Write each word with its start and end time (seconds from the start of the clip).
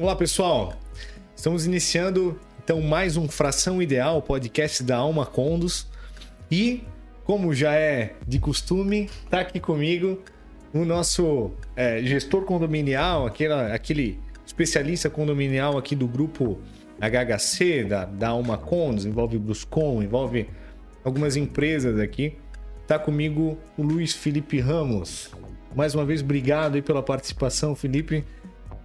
Olá, 0.00 0.16
pessoal. 0.16 0.72
Estamos 1.36 1.66
iniciando 1.66 2.40
então 2.64 2.80
mais 2.80 3.18
um 3.18 3.28
Fração 3.28 3.82
Ideal, 3.82 4.22
podcast 4.22 4.82
da 4.82 4.96
Alma 4.96 5.26
Condos. 5.26 5.86
E, 6.50 6.84
como 7.22 7.52
já 7.52 7.74
é 7.74 8.14
de 8.26 8.38
costume, 8.38 9.10
tá 9.28 9.40
aqui 9.40 9.60
comigo 9.60 10.18
o 10.72 10.86
nosso 10.86 11.50
é, 11.76 12.02
gestor 12.02 12.44
condominial, 12.44 13.26
aquele, 13.26 14.18
especialista 14.46 15.10
condominial 15.10 15.76
aqui 15.76 15.94
do 15.94 16.08
grupo 16.08 16.58
HHC, 16.98 17.84
da, 17.84 18.06
da 18.06 18.28
Alma 18.30 18.56
Condos, 18.56 19.04
envolve 19.04 19.38
Bruscom, 19.38 20.02
envolve 20.02 20.48
algumas 21.04 21.36
empresas 21.36 22.00
aqui. 22.00 22.38
Tá 22.86 22.98
comigo 22.98 23.58
o 23.76 23.82
Luiz 23.82 24.14
Felipe 24.14 24.60
Ramos. 24.60 25.30
Mais 25.76 25.94
uma 25.94 26.06
vez, 26.06 26.22
obrigado 26.22 26.76
aí 26.76 26.82
pela 26.82 27.02
participação, 27.02 27.74
Felipe. 27.74 28.24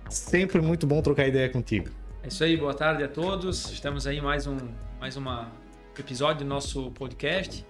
Sempre 0.09 0.61
muito 0.61 0.85
bom 0.85 1.01
trocar 1.01 1.27
ideia 1.27 1.49
contigo. 1.49 1.89
É 2.23 2.27
isso 2.27 2.43
aí, 2.43 2.55
boa 2.55 2.73
tarde 2.73 3.03
a 3.03 3.07
todos. 3.07 3.71
Estamos 3.71 4.05
aí 4.07 4.21
mais 4.21 4.47
um 4.47 4.57
mais 4.99 5.17
uma 5.17 5.51
episódio 5.97 6.45
do 6.45 6.49
nosso 6.49 6.91
podcast. 6.91 7.65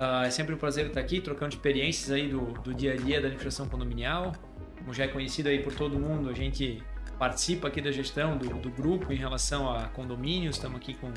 Uh, 0.00 0.24
é 0.26 0.30
sempre 0.30 0.54
um 0.54 0.58
prazer 0.58 0.86
estar 0.86 1.00
aqui 1.00 1.20
trocando 1.20 1.54
experiências 1.54 2.10
aí 2.10 2.28
do, 2.28 2.40
do 2.60 2.74
dia 2.74 2.92
a 2.92 2.96
dia 2.96 3.20
da 3.20 3.26
administração 3.26 3.68
condominial. 3.68 4.32
Como 4.78 4.92
já 4.92 5.04
é 5.04 5.08
conhecido 5.08 5.48
aí 5.48 5.62
por 5.62 5.72
todo 5.74 5.98
mundo, 5.98 6.28
a 6.28 6.32
gente 6.32 6.82
participa 7.18 7.68
aqui 7.68 7.80
da 7.80 7.92
gestão 7.92 8.36
do, 8.36 8.48
do 8.48 8.70
grupo 8.70 9.12
em 9.12 9.16
relação 9.16 9.70
a 9.70 9.84
condomínios. 9.88 10.56
Estamos 10.56 10.78
aqui 10.78 10.94
com 10.94 11.12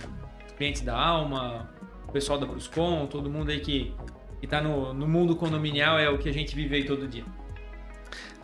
clientes 0.58 0.82
da 0.82 0.96
Alma, 0.96 1.74
o 2.08 2.12
pessoal 2.12 2.38
da 2.38 2.46
Bruscom, 2.46 3.08
todo 3.08 3.30
mundo 3.30 3.50
aí 3.50 3.60
que 3.60 3.94
está 4.42 4.62
no, 4.62 4.94
no 4.94 5.08
mundo 5.08 5.36
condominial 5.36 5.98
é 5.98 6.08
o 6.10 6.18
que 6.20 6.30
a 6.30 6.34
gente 6.34 6.56
vive 6.56 6.76
aí 6.76 6.86
todo 6.86 7.08
dia. 7.08 7.26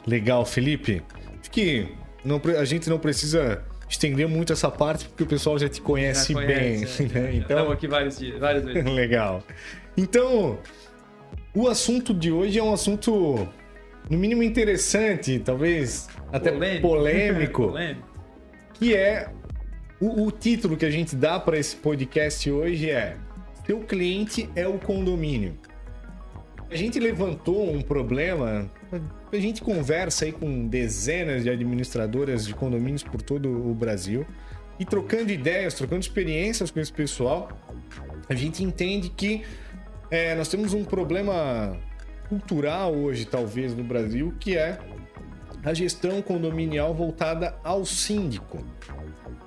Legal, 0.07 0.43
Felipe. 0.45 1.03
Que 1.51 1.87
não, 2.23 2.41
a 2.59 2.65
gente 2.65 2.89
não 2.89 2.97
precisa 2.97 3.63
estender 3.89 4.27
muito 4.27 4.53
essa 4.53 4.71
parte 4.71 5.05
porque 5.05 5.23
o 5.23 5.27
pessoal 5.27 5.59
já 5.59 5.67
te 5.67 5.81
conhece, 5.81 6.33
já 6.33 6.39
conhece 6.39 7.03
bem. 7.07 7.21
É, 7.21 7.23
né? 7.23 7.35
Então... 7.35 7.57
Estamos 7.57 7.71
aqui 7.73 7.87
vários 7.87 8.17
dias, 8.17 8.39
várias 8.39 8.63
vezes. 8.63 8.83
Legal. 8.91 9.43
Então, 9.97 10.59
o 11.53 11.67
assunto 11.67 12.13
de 12.13 12.31
hoje 12.31 12.57
é 12.57 12.63
um 12.63 12.73
assunto, 12.73 13.47
no 14.09 14.17
mínimo, 14.17 14.41
interessante, 14.41 15.39
talvez 15.39 16.07
até 16.31 16.51
polêmico, 16.51 16.87
polêmico, 16.87 17.67
polêmico. 17.71 18.07
que 18.73 18.95
é 18.95 19.29
o, 19.99 20.23
o 20.23 20.31
título 20.31 20.77
que 20.77 20.85
a 20.85 20.89
gente 20.89 21.15
dá 21.15 21.39
para 21.39 21.57
esse 21.57 21.75
podcast 21.75 22.49
hoje 22.49 22.89
é 22.89 23.17
Seu 23.65 23.81
cliente 23.81 24.49
é 24.55 24.65
o 24.65 24.79
condomínio. 24.79 25.57
A 26.69 26.75
gente 26.77 26.97
levantou 26.99 27.69
um 27.69 27.81
problema 27.81 28.71
a 29.31 29.39
gente 29.39 29.61
conversa 29.61 30.25
aí 30.25 30.31
com 30.31 30.67
dezenas 30.67 31.43
de 31.43 31.49
administradoras 31.49 32.45
de 32.45 32.53
condomínios 32.53 33.03
por 33.03 33.21
todo 33.21 33.49
o 33.49 33.73
Brasil 33.73 34.25
e 34.79 34.85
trocando 34.85 35.31
ideias, 35.31 35.73
trocando 35.73 36.01
experiências 36.01 36.71
com 36.71 36.79
esse 36.79 36.91
pessoal, 36.91 37.49
a 38.27 38.33
gente 38.33 38.63
entende 38.63 39.09
que 39.09 39.43
é, 40.09 40.35
nós 40.35 40.47
temos 40.47 40.73
um 40.73 40.83
problema 40.83 41.77
cultural 42.27 42.93
hoje, 42.93 43.25
talvez, 43.25 43.75
no 43.75 43.83
Brasil, 43.83 44.33
que 44.39 44.57
é 44.57 44.79
a 45.63 45.73
gestão 45.73 46.21
condominial 46.21 46.93
voltada 46.93 47.55
ao 47.63 47.85
síndico. 47.85 48.65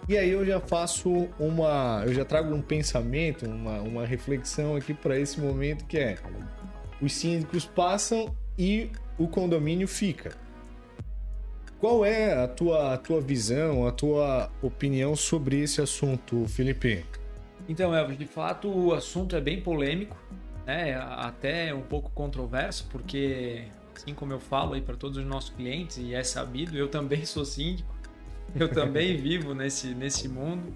E 0.08 0.16
aí 0.18 0.30
eu 0.30 0.44
já 0.44 0.60
faço 0.60 1.28
uma. 1.38 2.02
Eu 2.06 2.12
já 2.12 2.24
trago 2.24 2.54
um 2.54 2.60
pensamento, 2.60 3.46
uma, 3.46 3.80
uma 3.80 4.06
reflexão 4.06 4.76
aqui 4.76 4.92
para 4.92 5.18
esse 5.18 5.40
momento 5.40 5.86
que 5.86 5.98
é 5.98 6.16
os 7.00 7.12
síndicos 7.14 7.64
passam 7.64 8.34
e 8.58 8.90
o 9.18 9.28
condomínio 9.28 9.86
fica. 9.86 10.36
Qual 11.78 12.04
é 12.04 12.32
a 12.32 12.48
tua, 12.48 12.94
a 12.94 12.96
tua 12.96 13.20
visão, 13.20 13.86
a 13.86 13.92
tua 13.92 14.50
opinião 14.62 15.14
sobre 15.14 15.60
esse 15.60 15.80
assunto, 15.80 16.46
Felipe? 16.48 17.04
Então, 17.68 17.94
Elvis, 17.94 18.18
de 18.18 18.26
fato 18.26 18.68
o 18.68 18.94
assunto 18.94 19.36
é 19.36 19.40
bem 19.40 19.60
polêmico, 19.60 20.16
né? 20.66 20.94
até 20.94 21.74
um 21.74 21.82
pouco 21.82 22.10
controverso, 22.10 22.86
porque, 22.90 23.64
assim 23.94 24.14
como 24.14 24.32
eu 24.32 24.40
falo 24.40 24.74
aí 24.74 24.80
para 24.80 24.96
todos 24.96 25.18
os 25.18 25.26
nossos 25.26 25.50
clientes, 25.50 25.98
e 25.98 26.14
é 26.14 26.22
sabido, 26.22 26.76
eu 26.76 26.88
também 26.88 27.24
sou 27.26 27.44
síndico, 27.44 27.94
eu 28.54 28.70
também 28.70 29.16
vivo 29.20 29.54
nesse, 29.54 29.88
nesse 29.94 30.28
mundo, 30.28 30.72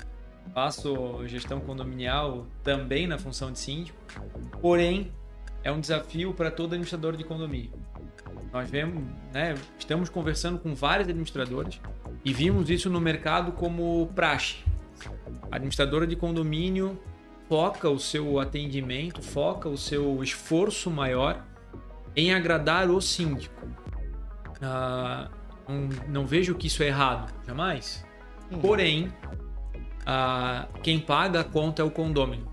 faço 0.53 1.27
gestão 1.27 1.61
condominial 1.61 2.47
também 2.63 3.07
na 3.07 3.19
função 3.19 3.53
de 3.53 3.59
síndico, 3.59 3.99
porém, 4.61 5.11
é 5.63 5.73
um 5.73 5.81
desafio 5.81 6.33
para 6.33 6.51
todo 6.51 6.73
administrador 6.73 7.17
de 7.17 7.25
condomínio. 7.25 7.73
Nós 8.53 8.71
vemos, 8.71 9.05
né, 9.33 9.55
estamos 9.79 10.09
conversando 10.09 10.59
com 10.59 10.75
várias 10.75 11.09
administradoras 11.09 11.81
e 12.25 12.33
vimos 12.33 12.71
isso 12.71 12.89
no 12.89 13.01
mercado 13.01 13.53
como 13.53 14.07
praxe. 14.15 14.57
A 15.51 15.57
administradora 15.57 16.07
de 16.07 16.17
condomínio 16.17 16.99
foca 17.49 17.89
o 17.89 17.99
seu 17.99 18.39
atendimento, 18.39 19.23
foca 19.23 19.69
o 19.69 19.77
seu 19.77 20.23
esforço 20.23 20.91
maior 20.91 21.45
em 22.17 22.33
agradar 22.33 22.91
o 22.91 23.01
síndico. 23.01 23.69
Ah, 24.61 25.31
não, 25.69 25.89
não, 26.09 26.27
vejo 26.27 26.55
que 26.55 26.67
isso 26.67 26.83
é 26.83 26.87
errado, 26.87 27.33
jamais. 27.47 28.05
Uhum. 28.51 28.61
Porém, 28.61 29.13
ah, 30.07 30.67
quem 30.83 30.99
paga 30.99 31.41
a 31.41 31.45
conta 31.45 31.83
é 31.83 31.85
o 31.85 31.91
condômino. 31.91 32.51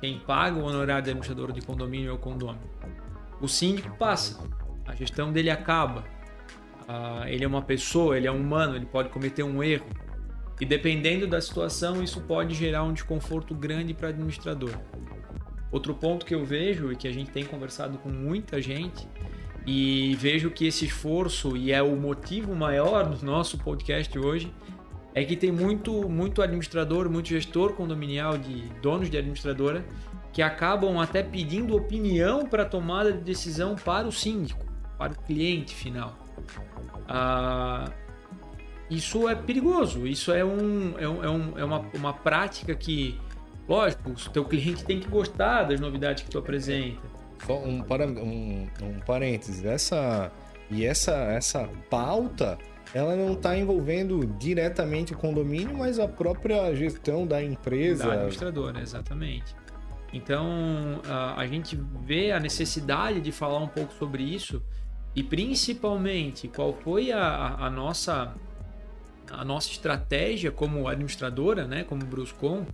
Quem 0.00 0.18
paga 0.18 0.58
o 0.58 0.64
honorário 0.64 1.04
de 1.04 1.10
administrador 1.10 1.52
de 1.52 1.60
condomínio 1.60 2.10
é 2.10 2.12
o 2.12 2.18
condômino. 2.18 2.70
O 3.40 3.48
síndico 3.48 3.96
passa 3.96 4.42
a 4.86 4.94
gestão 4.94 5.32
dele 5.32 5.50
acaba. 5.50 6.04
Uh, 6.82 7.26
ele 7.26 7.44
é 7.44 7.46
uma 7.48 7.62
pessoa, 7.62 8.16
ele 8.16 8.26
é 8.26 8.30
humano, 8.30 8.76
ele 8.76 8.86
pode 8.86 9.08
cometer 9.08 9.42
um 9.42 9.62
erro. 9.62 9.86
E 10.60 10.64
dependendo 10.64 11.26
da 11.26 11.40
situação, 11.40 12.02
isso 12.02 12.20
pode 12.20 12.54
gerar 12.54 12.82
um 12.84 12.92
desconforto 12.92 13.54
grande 13.54 13.94
para 13.94 14.06
o 14.06 14.10
administrador. 14.10 14.72
Outro 15.70 15.94
ponto 15.94 16.26
que 16.26 16.34
eu 16.34 16.44
vejo 16.44 16.92
e 16.92 16.96
que 16.96 17.08
a 17.08 17.12
gente 17.12 17.30
tem 17.30 17.44
conversado 17.44 17.98
com 17.98 18.10
muita 18.10 18.60
gente 18.60 19.08
e 19.66 20.14
vejo 20.16 20.50
que 20.50 20.66
esse 20.66 20.84
esforço 20.84 21.56
e 21.56 21.72
é 21.72 21.82
o 21.82 21.96
motivo 21.96 22.54
maior 22.54 23.08
do 23.08 23.24
nosso 23.24 23.56
podcast 23.58 24.16
hoje 24.18 24.52
é 25.14 25.24
que 25.24 25.36
tem 25.36 25.52
muito 25.52 26.08
muito 26.08 26.42
administrador, 26.42 27.08
muito 27.08 27.28
gestor 27.28 27.72
condominial 27.74 28.36
de 28.36 28.68
donos 28.82 29.08
de 29.08 29.16
administradora 29.16 29.84
que 30.32 30.42
acabam 30.42 30.98
até 30.98 31.22
pedindo 31.22 31.76
opinião 31.76 32.44
para 32.44 32.64
tomada 32.64 33.12
de 33.12 33.20
decisão 33.20 33.76
para 33.76 34.06
o 34.06 34.12
síndico 34.12 34.71
para 35.02 35.12
o 35.12 35.22
cliente 35.24 35.74
final. 35.74 36.16
Ah, 37.08 37.90
isso 38.88 39.28
é 39.28 39.34
perigoso, 39.34 40.06
isso 40.06 40.30
é, 40.30 40.44
um, 40.44 40.94
é, 40.96 41.08
um, 41.08 41.24
é, 41.24 41.30
um, 41.30 41.58
é 41.58 41.64
uma, 41.64 41.84
uma 41.92 42.12
prática 42.12 42.72
que, 42.72 43.18
lógico, 43.68 44.10
o 44.10 44.30
teu 44.30 44.44
cliente 44.44 44.84
tem 44.84 45.00
que 45.00 45.08
gostar 45.08 45.64
das 45.64 45.80
novidades 45.80 46.22
que 46.22 46.30
tu 46.30 46.38
apresenta. 46.38 47.00
Um, 47.48 47.80
um, 47.80 48.68
um 48.80 49.00
parênteses, 49.04 49.64
essa, 49.64 50.30
e 50.70 50.86
essa, 50.86 51.12
essa 51.12 51.68
pauta 51.90 52.56
ela 52.94 53.16
não 53.16 53.32
está 53.32 53.56
envolvendo 53.56 54.24
diretamente 54.38 55.14
o 55.14 55.16
condomínio, 55.16 55.76
mas 55.76 55.98
a 55.98 56.06
própria 56.06 56.72
gestão 56.76 57.26
da 57.26 57.42
empresa. 57.42 58.06
Da 58.06 58.12
administradora, 58.12 58.80
exatamente. 58.80 59.56
Então 60.12 61.00
a, 61.08 61.40
a 61.40 61.46
gente 61.46 61.76
vê 62.02 62.30
a 62.30 62.38
necessidade 62.38 63.20
de 63.20 63.32
falar 63.32 63.58
um 63.58 63.66
pouco 63.66 63.92
sobre 63.94 64.22
isso 64.22 64.62
e 65.14 65.22
principalmente 65.22 66.48
qual 66.48 66.72
foi 66.72 67.12
a, 67.12 67.56
a, 67.58 67.70
nossa 67.70 68.34
a 69.30 69.44
nossa 69.44 69.70
estratégia 69.70 70.50
como 70.50 70.88
administradora, 70.88 71.66
né, 71.66 71.84
como 71.84 72.04
Bruscom, 72.04 72.66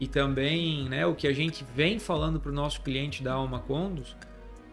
e 0.00 0.06
também 0.06 0.88
né, 0.88 1.04
o 1.06 1.14
que 1.14 1.26
a 1.26 1.32
gente 1.32 1.64
vem 1.74 1.98
falando 1.98 2.38
para 2.38 2.50
o 2.50 2.54
nosso 2.54 2.80
cliente 2.82 3.22
da 3.22 3.34
Alma 3.34 3.58
Condos, 3.60 4.16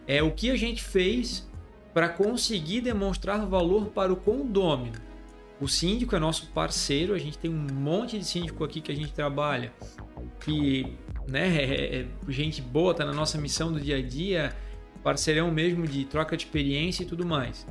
é 0.06 0.22
o 0.22 0.30
que 0.30 0.50
a 0.50 0.56
gente 0.56 0.82
fez 0.82 1.48
para 1.92 2.08
conseguir 2.08 2.80
demonstrar 2.80 3.44
valor 3.46 3.86
para 3.86 4.12
o 4.12 4.16
condômino. 4.16 5.00
O 5.58 5.66
síndico 5.66 6.14
é 6.14 6.18
nosso 6.18 6.48
parceiro, 6.48 7.14
a 7.14 7.18
gente 7.18 7.38
tem 7.38 7.50
um 7.50 7.66
monte 7.72 8.18
de 8.18 8.24
síndico 8.24 8.62
aqui 8.62 8.80
que 8.80 8.92
a 8.92 8.94
gente 8.94 9.12
trabalha, 9.12 9.72
que 10.40 10.94
né, 11.26 11.48
é, 11.56 12.00
é 12.00 12.06
gente 12.28 12.60
boa, 12.60 12.92
está 12.92 13.04
na 13.04 13.14
nossa 13.14 13.38
missão 13.38 13.72
do 13.72 13.80
dia 13.80 13.96
a 13.96 14.02
dia, 14.02 14.54
parceirão 15.06 15.52
mesmo 15.52 15.86
de 15.86 16.04
troca 16.04 16.36
de 16.36 16.42
experiência 16.42 17.04
e 17.04 17.06
tudo 17.06 17.24
mais. 17.24 17.64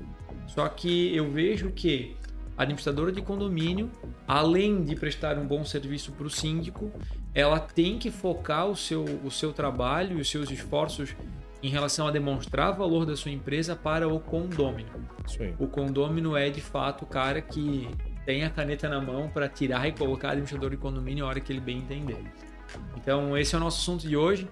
Só 0.47 0.69
que 0.69 1.13
eu 1.13 1.29
vejo 1.29 1.69
que 1.69 2.15
a 2.57 2.63
administradora 2.63 3.11
de 3.11 3.21
condomínio, 3.21 3.91
além 4.25 4.81
de 4.81 4.95
prestar 4.95 5.37
um 5.37 5.45
bom 5.45 5.65
serviço 5.65 6.13
para 6.13 6.27
o 6.27 6.29
síndico, 6.29 6.89
ela 7.33 7.59
tem 7.59 7.99
que 7.99 8.09
focar 8.09 8.67
o 8.67 8.75
seu, 8.77 9.03
o 9.03 9.29
seu 9.29 9.51
trabalho 9.51 10.17
e 10.17 10.21
os 10.21 10.29
seus 10.29 10.49
esforços 10.49 11.13
em 11.61 11.67
relação 11.67 12.07
a 12.07 12.11
demonstrar 12.11 12.73
valor 12.73 13.05
da 13.05 13.17
sua 13.17 13.31
empresa 13.31 13.75
para 13.75 14.07
o 14.07 14.17
condômino. 14.17 14.91
O 15.59 15.67
condômino 15.67 16.38
é 16.38 16.49
de 16.49 16.61
fato 16.61 17.01
o 17.01 17.05
cara 17.05 17.41
que 17.41 17.89
tem 18.25 18.45
a 18.45 18.49
caneta 18.49 18.88
na 18.88 19.01
mão 19.01 19.27
para 19.27 19.49
tirar 19.49 19.85
e 19.89 19.91
colocar 19.91 20.29
administrador 20.29 20.69
de 20.69 20.77
condomínio 20.77 21.25
a 21.25 21.27
hora 21.27 21.41
que 21.41 21.51
ele 21.51 21.59
bem 21.59 21.79
entender. 21.79 22.23
Então, 22.95 23.38
esse 23.38 23.53
é 23.53 23.57
o 23.57 23.61
nosso 23.61 23.81
assunto 23.81 24.07
de 24.07 24.15
hoje 24.15 24.47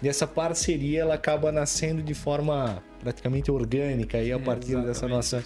e 0.00 0.09
essa 0.09 0.25
parceria 0.25 1.00
ela 1.00 1.15
acaba 1.15 1.50
nascendo 1.50 2.00
de 2.00 2.15
forma 2.15 2.81
praticamente 3.00 3.50
orgânica 3.50 4.19
aí 4.19 4.31
a 4.31 4.38
partir 4.38 4.76
é 4.76 4.82
dessa 4.82 5.09
nossa 5.09 5.43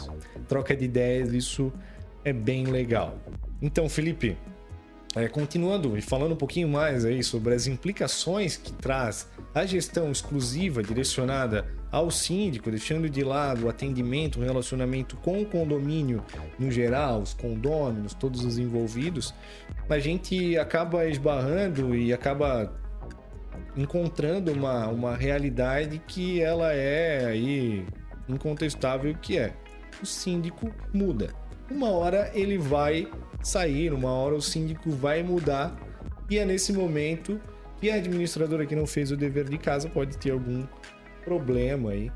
troca 0.47 0.77
de 0.77 0.85
ideias. 0.85 1.33
Isso 1.33 1.73
é 2.27 2.33
bem 2.33 2.67
legal. 2.67 3.17
Então, 3.63 3.89
Felipe, 3.89 4.37
é, 5.17 5.29
continuando 5.29 5.97
e 5.97 6.03
falando 6.03 6.33
um 6.33 6.37
pouquinho 6.37 6.69
mais 6.69 7.07
aí 7.07 7.25
sobre 7.25 7.55
as 7.55 7.67
implicações 7.67 8.55
que 8.55 8.73
traz 8.73 9.29
a 9.55 9.65
gestão 9.65 10.13
exclusiva 10.13 10.83
direcionada 10.83 11.67
ao 11.93 12.11
síndico, 12.11 12.71
deixando 12.71 13.09
de 13.09 13.23
lado 13.23 13.67
o 13.67 13.69
atendimento, 13.69 14.41
o 14.41 14.43
relacionamento 14.43 15.15
com 15.19 15.43
o 15.43 15.47
condomínio 15.47 16.25
no 16.59 16.71
geral, 16.71 17.21
os 17.21 17.35
condôminos, 17.35 18.15
todos 18.15 18.43
os 18.47 18.57
envolvidos, 18.57 19.35
a 19.91 19.99
gente 19.99 20.57
acaba 20.57 21.07
esbarrando 21.07 21.95
e 21.95 22.11
acaba 22.11 22.73
encontrando 23.77 24.51
uma, 24.53 24.89
uma 24.89 25.15
realidade 25.15 25.99
que 26.09 26.41
ela 26.41 26.73
é 26.73 27.27
aí 27.27 27.87
incontestável 28.27 29.15
que 29.21 29.37
é 29.37 29.53
o 30.03 30.07
síndico 30.07 30.73
muda. 30.95 31.29
Uma 31.71 31.91
hora 31.91 32.31
ele 32.33 32.57
vai 32.57 33.07
sair, 33.43 33.93
uma 33.93 34.11
hora 34.11 34.35
o 34.35 34.41
síndico 34.41 34.91
vai 34.91 35.23
mudar 35.23 35.77
e 36.31 36.39
é 36.39 36.47
nesse 36.47 36.73
momento 36.73 37.39
que 37.79 37.91
a 37.91 37.97
administradora 37.97 38.65
que 38.65 38.75
não 38.75 38.87
fez 38.87 39.11
o 39.11 39.17
dever 39.17 39.49
de 39.49 39.59
casa 39.59 39.91
pode 39.91 40.17
ter 40.17 40.31
algum 40.31 40.65
problema 41.25 41.91
aí 41.91 42.11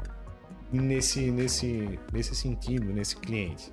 nesse, 0.73 1.31
nesse, 1.31 1.99
nesse 2.13 2.35
sentido, 2.35 2.93
nesse 2.93 3.17
cliente. 3.17 3.73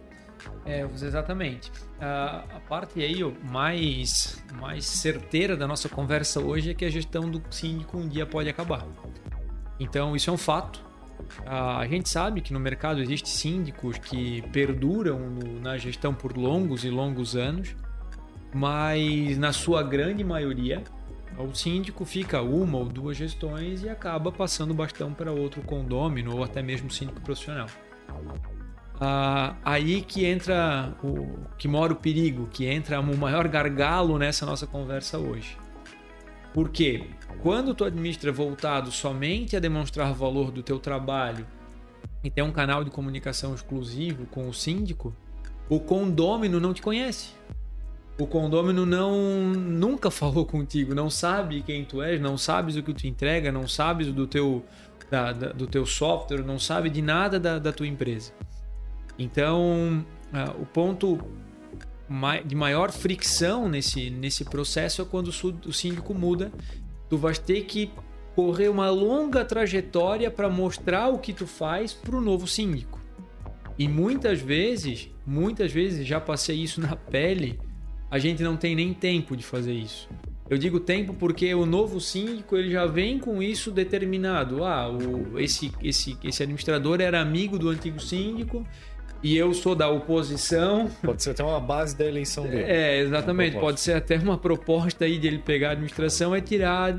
É, 0.66 0.82
exatamente. 0.82 1.72
A, 2.00 2.44
a 2.56 2.60
parte 2.62 3.02
aí 3.02 3.20
mais, 3.50 4.44
mais 4.60 4.86
certeira 4.86 5.56
da 5.56 5.68
nossa 5.68 5.88
conversa 5.88 6.40
hoje 6.40 6.72
é 6.72 6.74
que 6.74 6.86
a 6.86 6.90
gestão 6.90 7.30
do 7.30 7.42
síndico 7.50 7.98
um 7.98 8.08
dia 8.08 8.26
pode 8.26 8.50
acabar. 8.50 8.86
Então, 9.80 10.16
isso 10.16 10.30
é 10.30 10.34
um 10.34 10.38
fato. 10.38 10.84
A 11.46 11.86
gente 11.88 12.10
sabe 12.10 12.42
que 12.42 12.54
no 12.54 12.60
mercado 12.60 13.02
existe 13.02 13.30
síndicos 13.30 13.98
que 13.98 14.42
perduram 14.52 15.20
no, 15.20 15.60
na 15.60 15.78
gestão 15.78 16.14
por 16.14 16.38
longos 16.38 16.84
e 16.84 16.90
longos 16.90 17.36
anos, 17.36 17.76
mas 18.54 19.38
na 19.38 19.52
sua 19.52 19.82
grande 19.82 20.24
maioria 20.24 20.84
o 21.38 21.54
síndico 21.54 22.06
fica 22.06 22.42
uma 22.42 22.78
ou 22.78 22.86
duas 22.86 23.18
gestões 23.18 23.84
e 23.84 23.90
acaba 23.90 24.32
passando 24.32 24.72
o 24.72 24.76
bastão 24.76 25.14
para 25.14 25.32
outro 25.32 25.62
condômino 25.62 26.36
ou 26.36 26.44
até 26.44 26.62
mesmo 26.62 26.92
síndico 26.92 27.22
profissional. 27.22 27.68
Ah, 29.00 29.56
aí 29.66 30.02
que 30.02 30.26
entra 30.26 30.96
o 31.04 31.40
que 31.58 31.68
mora 31.68 31.94
o 31.94 31.96
perigo, 31.96 32.48
que 32.48 32.66
entra 32.66 33.00
o 33.00 33.18
maior 33.18 33.48
gargalo 33.48 34.18
nessa 34.18 34.46
nossa 34.46 34.68
conversa 34.68 35.18
hoje. 35.18 35.58
Porque 36.54 37.10
quando 37.42 37.74
tu 37.74 37.84
administra 37.84 38.32
voltado 38.32 38.92
somente 38.92 39.56
a 39.56 39.60
demonstrar 39.60 40.14
valor 40.14 40.52
do 40.52 40.62
teu 40.62 40.80
trabalho 40.80 41.48
e 42.24 42.30
tem 42.30 42.44
um 42.44 42.52
canal 42.52 42.84
de 42.84 42.92
comunicação 42.92 43.56
exclusivo 43.56 44.28
com 44.28 44.48
o 44.48 44.54
síndico, 44.54 45.16
o 45.68 45.80
condômino 45.80 46.60
não 46.60 46.74
te 46.74 46.82
conhece. 46.82 47.34
O 48.20 48.28
condômino 48.28 48.86
não 48.86 49.18
nunca 49.54 50.12
falou 50.12 50.46
contigo, 50.46 50.94
não 50.94 51.10
sabe 51.10 51.64
quem 51.64 51.84
tu 51.84 52.02
és, 52.02 52.22
não 52.22 52.38
sabes 52.38 52.76
o 52.76 52.84
que 52.84 52.94
tu 52.94 53.08
entrega, 53.08 53.52
não 53.52 53.68
sabes 53.68 54.12
do 54.14 54.28
teu, 54.28 54.64
da, 55.10 55.32
da, 55.32 55.52
do 55.52 55.66
teu 55.66 55.86
software, 55.86 56.44
não 56.44 56.60
sabe 56.60 56.90
de 56.90 57.02
nada 57.02 57.40
da, 57.40 57.58
da 57.58 57.74
tua 57.74 57.88
empresa. 57.88 58.32
Então, 59.18 60.06
uh, 60.32 60.62
o 60.62 60.66
ponto 60.66 61.20
de 62.46 62.56
maior 62.56 62.92
fricção 62.92 63.68
nesse, 63.68 64.10
nesse 64.10 64.44
processo 64.46 65.02
é 65.02 65.06
quando 65.06 65.30
o 65.30 65.74
síndico 65.74 66.14
muda. 66.14 66.52
Tu 67.10 67.18
vais 67.18 67.40
ter 67.40 67.62
que 67.62 67.92
correr 68.36 68.70
uma 68.70 68.90
longa 68.90 69.46
trajetória 69.46 70.30
para 70.30 70.50
mostrar 70.50 71.10
o 71.10 71.20
que 71.20 71.34
tu 71.34 71.48
faz 71.48 71.94
para 71.94 72.16
o 72.16 72.22
novo 72.22 72.48
síndico. 72.48 73.00
E 73.78 73.88
muitas 73.88 74.40
vezes, 74.40 75.10
muitas 75.26 75.72
vezes 75.72 76.06
já 76.06 76.20
passei 76.20 76.58
isso 76.58 76.82
na 76.82 76.96
pele, 76.96 77.60
a 78.14 78.20
gente 78.20 78.44
não 78.44 78.56
tem 78.56 78.76
nem 78.76 78.94
tempo 78.94 79.36
de 79.36 79.44
fazer 79.44 79.74
isso. 79.74 80.08
Eu 80.48 80.56
digo 80.56 80.80
tempo 80.80 81.16
porque 81.16 81.52
o 81.56 81.66
novo 81.66 82.00
síndico 82.00 82.56
ele 82.56 82.70
já 82.70 82.86
vem 82.86 83.18
com 83.18 83.42
isso 83.42 83.72
determinado. 83.72 84.64
Ah, 84.64 84.88
o, 84.88 85.40
esse, 85.40 85.72
esse, 85.82 86.16
esse 86.24 86.44
administrador 86.44 87.02
era 87.02 87.20
amigo 87.20 87.58
do 87.58 87.70
antigo 87.70 88.00
síndico 88.00 88.64
e 89.24 89.36
eu 89.36 89.52
sou 89.52 89.74
da 89.74 89.90
oposição. 89.90 90.92
Pode 91.02 91.24
ser 91.24 91.32
até 91.32 91.44
uma 91.44 91.60
base 91.60 91.98
da 91.98 92.06
eleição 92.06 92.44
dele. 92.44 92.62
É, 92.62 93.00
exatamente. 93.00 93.58
Pode 93.58 93.80
ser 93.80 93.94
até 93.94 94.16
uma 94.20 94.38
proposta 94.38 95.06
aí 95.06 95.18
de 95.18 95.26
ele 95.26 95.40
pegar 95.40 95.70
a 95.70 95.72
administração 95.72 96.38
e 96.38 96.42
tirar, 96.42 96.94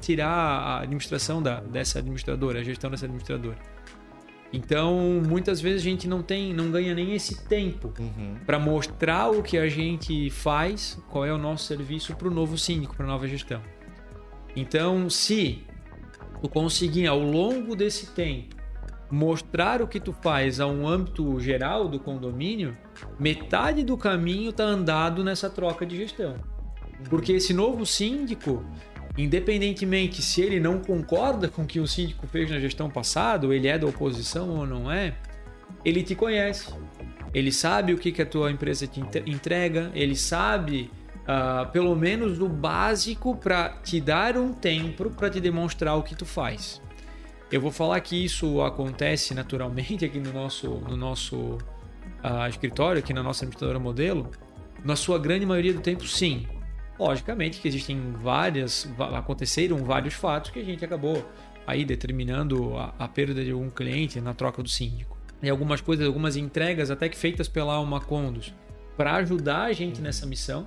tirar 0.00 0.30
a 0.30 0.80
administração 0.80 1.42
da, 1.42 1.60
dessa 1.60 1.98
administradora, 1.98 2.60
a 2.60 2.62
gestão 2.62 2.90
dessa 2.90 3.04
administradora. 3.04 3.58
Então, 4.54 5.20
muitas 5.26 5.60
vezes 5.60 5.80
a 5.80 5.84
gente 5.84 6.06
não 6.06 6.22
tem, 6.22 6.54
não 6.54 6.70
ganha 6.70 6.94
nem 6.94 7.12
esse 7.12 7.44
tempo 7.44 7.92
uhum. 7.98 8.36
para 8.46 8.56
mostrar 8.56 9.28
o 9.28 9.42
que 9.42 9.58
a 9.58 9.68
gente 9.68 10.30
faz, 10.30 10.96
qual 11.10 11.24
é 11.24 11.32
o 11.32 11.38
nosso 11.38 11.64
serviço 11.64 12.14
para 12.14 12.28
o 12.28 12.30
novo 12.30 12.56
síndico, 12.56 12.94
para 12.94 13.04
a 13.04 13.08
nova 13.08 13.26
gestão. 13.26 13.60
Então, 14.54 15.10
se 15.10 15.64
tu 16.40 16.48
conseguir 16.48 17.08
ao 17.08 17.18
longo 17.18 17.74
desse 17.74 18.12
tempo 18.12 18.54
mostrar 19.10 19.82
o 19.82 19.88
que 19.88 19.98
tu 19.98 20.12
faz 20.12 20.60
a 20.60 20.68
um 20.68 20.86
âmbito 20.86 21.40
geral 21.40 21.88
do 21.88 21.98
condomínio, 21.98 22.76
metade 23.18 23.82
do 23.82 23.96
caminho 23.96 24.50
está 24.50 24.62
andado 24.62 25.24
nessa 25.24 25.50
troca 25.50 25.84
de 25.84 25.96
gestão. 25.96 26.36
Porque 27.10 27.32
esse 27.32 27.52
novo 27.52 27.84
síndico, 27.84 28.64
independentemente 29.16 30.22
se 30.22 30.40
ele 30.42 30.58
não 30.58 30.78
concorda 30.80 31.48
com 31.48 31.62
o 31.62 31.66
que 31.66 31.80
o 31.80 31.86
síndico 31.86 32.26
fez 32.26 32.50
na 32.50 32.58
gestão 32.58 32.90
passada, 32.90 33.46
ele 33.54 33.68
é 33.68 33.78
da 33.78 33.86
oposição 33.86 34.50
ou 34.50 34.66
não 34.66 34.90
é, 34.90 35.14
ele 35.84 36.02
te 36.02 36.14
conhece. 36.14 36.72
Ele 37.32 37.50
sabe 37.50 37.92
o 37.92 37.98
que, 37.98 38.12
que 38.12 38.22
a 38.22 38.26
tua 38.26 38.50
empresa 38.50 38.86
te 38.86 39.00
entrega, 39.26 39.90
ele 39.94 40.14
sabe 40.14 40.90
uh, 41.22 41.70
pelo 41.70 41.94
menos 41.96 42.40
o 42.40 42.48
básico 42.48 43.36
para 43.36 43.70
te 43.82 44.00
dar 44.00 44.36
um 44.36 44.52
tempo 44.52 45.10
para 45.10 45.30
te 45.30 45.40
demonstrar 45.40 45.96
o 45.96 46.02
que 46.02 46.14
tu 46.14 46.24
faz. 46.24 46.80
Eu 47.50 47.60
vou 47.60 47.70
falar 47.70 48.00
que 48.00 48.24
isso 48.24 48.62
acontece 48.62 49.34
naturalmente 49.34 50.04
aqui 50.04 50.18
no 50.18 50.32
nosso, 50.32 50.68
no 50.88 50.96
nosso 50.96 51.36
uh, 51.36 52.48
escritório, 52.48 52.98
aqui 52.98 53.12
na 53.12 53.22
nossa 53.22 53.44
administradora 53.44 53.78
modelo. 53.78 54.30
Na 54.84 54.96
sua 54.96 55.18
grande 55.18 55.46
maioria 55.46 55.72
do 55.72 55.80
tempo, 55.80 56.06
sim. 56.06 56.46
Logicamente 56.98 57.60
que 57.60 57.68
existem 57.68 58.12
várias, 58.12 58.88
aconteceram 59.14 59.78
vários 59.78 60.14
fatos 60.14 60.50
que 60.50 60.60
a 60.60 60.64
gente 60.64 60.84
acabou 60.84 61.24
aí 61.66 61.84
determinando 61.84 62.76
a, 62.76 62.94
a 62.98 63.08
perda 63.08 63.44
de 63.44 63.50
algum 63.50 63.70
cliente 63.70 64.20
na 64.20 64.34
troca 64.34 64.62
do 64.62 64.68
síndico. 64.68 65.16
E 65.42 65.50
algumas 65.50 65.80
coisas, 65.80 66.06
algumas 66.06 66.36
entregas 66.36 66.90
até 66.90 67.08
que 67.08 67.16
feitas 67.16 67.48
pela 67.48 67.74
Alma 67.74 68.00
Condos 68.00 68.54
para 68.96 69.14
ajudar 69.16 69.62
a 69.62 69.72
gente 69.72 70.00
nessa 70.00 70.24
missão, 70.24 70.66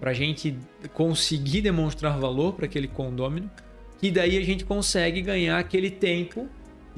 para 0.00 0.10
a 0.12 0.14
gente 0.14 0.56
conseguir 0.94 1.60
demonstrar 1.60 2.18
valor 2.18 2.54
para 2.54 2.66
aquele 2.66 2.88
condômino, 2.88 3.50
que 3.98 4.10
daí 4.10 4.38
a 4.38 4.44
gente 4.44 4.64
consegue 4.64 5.20
ganhar 5.20 5.58
aquele 5.58 5.90
tempo 5.90 6.48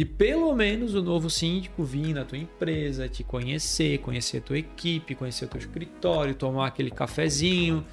de 0.00 0.06
pelo 0.06 0.54
menos 0.54 0.94
o 0.94 1.02
novo 1.02 1.28
síndico 1.28 1.84
vir 1.84 2.14
na 2.14 2.24
tua 2.24 2.38
empresa, 2.38 3.06
te 3.06 3.22
conhecer, 3.22 3.98
conhecer 3.98 4.38
a 4.38 4.40
tua 4.40 4.56
equipe, 4.56 5.14
conhecer 5.14 5.44
o 5.44 5.48
teu 5.48 5.58
escritório, 5.58 6.34
tomar 6.34 6.68
aquele 6.68 6.90
cafezinho, 6.90 7.84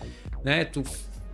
né? 0.42 0.64
Tu 0.64 0.82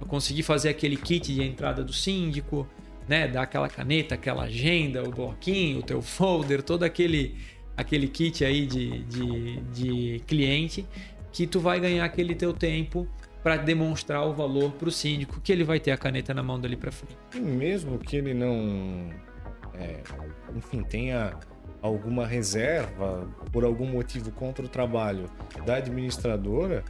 conseguir 0.07 0.41
fazer 0.41 0.69
aquele 0.69 0.97
kit 0.97 1.31
de 1.31 1.43
entrada 1.43 1.83
do 1.83 1.93
síndico, 1.93 2.67
né? 3.07 3.27
Dar 3.27 3.43
aquela 3.43 3.69
caneta, 3.69 4.15
aquela 4.15 4.45
agenda, 4.45 5.03
o 5.03 5.11
bloquinho, 5.11 5.77
o 5.77 5.83
teu 5.83 6.01
folder, 6.01 6.63
todo 6.63 6.81
aquele 6.81 7.35
aquele 7.77 8.07
kit 8.07 8.43
aí 8.43 8.65
de, 8.65 9.03
de, 9.03 9.57
de 9.71 10.23
cliente 10.25 10.87
que 11.31 11.45
tu 11.45 11.59
vai 11.59 11.79
ganhar 11.79 12.03
aquele 12.03 12.33
teu 12.33 12.51
tempo 12.51 13.07
para 13.43 13.57
demonstrar 13.57 14.25
o 14.27 14.33
valor 14.33 14.71
para 14.71 14.89
o 14.89 14.91
síndico 14.91 15.39
que 15.39 15.51
ele 15.51 15.63
vai 15.63 15.79
ter 15.79 15.91
a 15.91 15.97
caneta 15.97 16.33
na 16.33 16.41
mão 16.41 16.59
dele 16.59 16.77
para 16.77 16.91
frente. 16.91 17.15
E 17.35 17.39
mesmo 17.39 17.99
que 17.99 18.15
ele 18.15 18.33
não, 18.33 19.11
é, 19.75 20.01
enfim, 20.55 20.83
tenha 20.83 21.37
alguma 21.81 22.25
reserva 22.25 23.27
por 23.51 23.63
algum 23.63 23.85
motivo 23.85 24.31
contra 24.31 24.65
o 24.65 24.69
trabalho 24.69 25.25
da 25.65 25.75
administradora, 25.75 26.83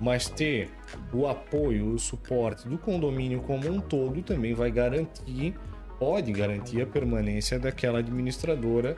mas 0.00 0.28
ter 0.28 0.70
o 1.12 1.26
apoio, 1.26 1.92
o 1.92 1.98
suporte 1.98 2.68
do 2.68 2.78
condomínio 2.78 3.40
como 3.40 3.68
um 3.68 3.80
todo 3.80 4.22
também 4.22 4.54
vai 4.54 4.70
garantir, 4.70 5.54
pode 5.98 6.32
garantir 6.32 6.80
a 6.80 6.86
permanência 6.86 7.58
daquela 7.58 7.98
administradora 7.98 8.96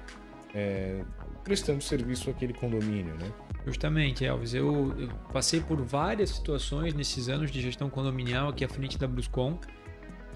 é, 0.54 1.02
prestando 1.42 1.82
serviço 1.82 2.30
àquele 2.30 2.52
condomínio, 2.52 3.14
né? 3.14 3.32
Justamente, 3.66 4.24
Elvis. 4.24 4.54
Eu, 4.54 4.94
eu, 4.98 5.08
passei 5.32 5.60
por 5.60 5.80
várias 5.82 6.30
situações 6.30 6.94
nesses 6.94 7.28
anos 7.28 7.50
de 7.50 7.60
gestão 7.60 7.90
condominial 7.90 8.48
aqui 8.48 8.64
à 8.64 8.68
frente 8.68 8.98
da 8.98 9.06
Bruscom 9.06 9.58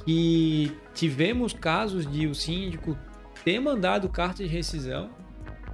que 0.05 0.73
tivemos 0.93 1.53
casos 1.53 2.11
de 2.11 2.27
o 2.27 2.35
síndico 2.35 2.97
ter 3.45 3.61
mandado 3.61 4.09
carta 4.09 4.43
de 4.43 4.49
rescisão 4.49 5.11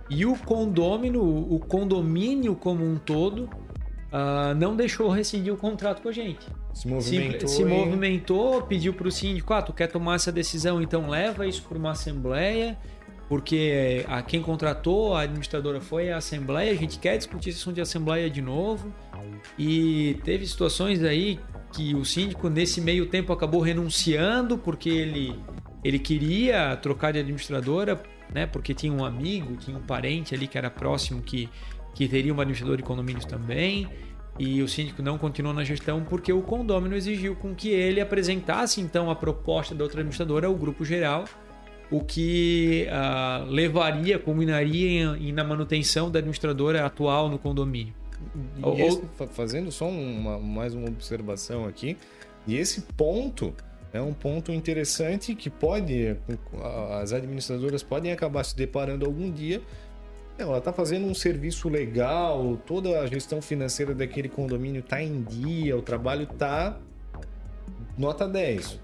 e 0.09 0.27
o 0.27 0.37
condômino, 0.37 1.23
o 1.23 1.59
condomínio 1.61 2.57
como 2.57 2.85
um 2.85 2.97
todo, 2.97 3.45
uh, 3.45 4.55
não 4.57 4.75
deixou 4.75 5.09
rescindir 5.09 5.53
o 5.53 5.57
contrato 5.57 6.03
com 6.03 6.09
a 6.09 6.13
gente. 6.13 6.47
Se 6.75 6.89
movimentou. 6.89 7.49
Se, 7.49 7.57
se 7.57 7.65
movimentou, 7.65 8.63
pediu 8.63 8.93
para 8.93 9.07
o 9.07 9.13
síndico: 9.13 9.53
ah, 9.53 9.63
tu 9.63 9.73
quer 9.73 9.87
tomar 9.87 10.17
essa 10.17 10.33
decisão, 10.33 10.83
então 10.83 11.09
leva 11.09 11.47
isso 11.47 11.63
para 11.63 11.79
uma 11.79 11.93
assembleia 11.93 12.77
porque 13.31 14.05
a 14.09 14.23
quem 14.23 14.43
contratou 14.43 15.15
a 15.15 15.21
administradora 15.21 15.81
foi 15.81 16.11
a 16.11 16.17
Assembleia, 16.17 16.73
a 16.73 16.75
gente 16.75 16.99
quer 16.99 17.17
discutir 17.17 17.51
esse 17.51 17.61
assunto 17.61 17.77
de 17.77 17.81
Assembleia 17.81 18.29
de 18.29 18.43
novo. 18.43 18.93
E 19.57 20.19
teve 20.25 20.45
situações 20.45 21.01
aí 21.05 21.39
que 21.73 21.95
o 21.95 22.05
síndico, 22.05 22.49
nesse 22.49 22.81
meio 22.81 23.07
tempo, 23.07 23.33
acabou 23.33 23.61
renunciando 23.61 24.59
porque 24.59 24.89
ele, 24.89 25.39
ele 25.85 25.99
queria 25.99 26.77
trocar 26.77 27.13
de 27.13 27.19
administradora, 27.19 28.03
né? 28.33 28.47
Porque 28.47 28.75
tinha 28.75 28.93
um 28.93 29.05
amigo, 29.05 29.57
tinha 29.57 29.77
um 29.77 29.83
parente 29.83 30.35
ali 30.35 30.47
que 30.47 30.59
era 30.59 30.71
próximo 30.71 31.23
que, 31.23 31.49
que 31.95 32.09
teria 32.09 32.35
um 32.35 32.41
administrador 32.41 32.77
de 32.77 32.83
condomínios 32.83 33.25
também. 33.25 33.89
E 34.39 34.63
o 34.63 34.69
síndico 34.69 35.03
não 35.03 35.19
continuou 35.19 35.55
na 35.55 35.65
gestão 35.65 36.03
porque 36.03 36.33
o 36.33 36.41
condômino 36.41 36.95
exigiu 36.95 37.37
com 37.37 37.55
que 37.55 37.69
ele 37.69 38.01
apresentasse 38.01 38.81
então 38.81 39.11
a 39.11 39.15
proposta 39.15 39.75
da 39.75 39.85
outra 39.85 40.01
administradora 40.01 40.47
ao 40.47 40.55
grupo 40.55 40.85
geral 40.85 41.25
o 41.91 42.01
que 42.01 42.87
uh, 42.89 43.51
levaria, 43.51 44.19
culminaria 44.19 44.89
em, 44.89 45.29
em, 45.29 45.33
na 45.33 45.43
manutenção 45.43 46.11
da 46.11 46.21
administradora 46.21 46.87
atual 46.87 47.29
no 47.29 47.39
condomínio. 47.39 47.93
Esse, 48.77 49.03
fazendo 49.33 49.73
só 49.73 49.89
uma, 49.89 50.39
mais 50.39 50.75
uma 50.75 50.89
observação 50.89 51.65
aqui, 51.67 51.97
e 52.47 52.57
esse 52.57 52.83
ponto 52.83 53.55
é 53.93 54.01
um 54.01 54.13
ponto 54.13 54.53
interessante 54.53 55.35
que 55.35 55.51
pode, 55.51 56.17
as 57.01 57.13
administradoras 57.13 57.83
podem 57.83 58.13
acabar 58.13 58.45
se 58.45 58.57
deparando 58.57 59.05
algum 59.05 59.31
dia. 59.31 59.61
Ela 60.39 60.59
está 60.59 60.73
fazendo 60.73 61.07
um 61.07 61.15
serviço 61.15 61.69
legal, 61.69 62.57
toda 62.67 63.01
a 63.01 63.07
gestão 63.07 63.43
financeira 63.43 63.95
daquele 63.95 64.29
condomínio 64.29 64.81
está 64.81 65.03
em 65.03 65.23
dia, 65.23 65.77
o 65.77 65.83
trabalho 65.83 66.23
está 66.23 66.79
nota 67.99 68.27
10 68.27 68.81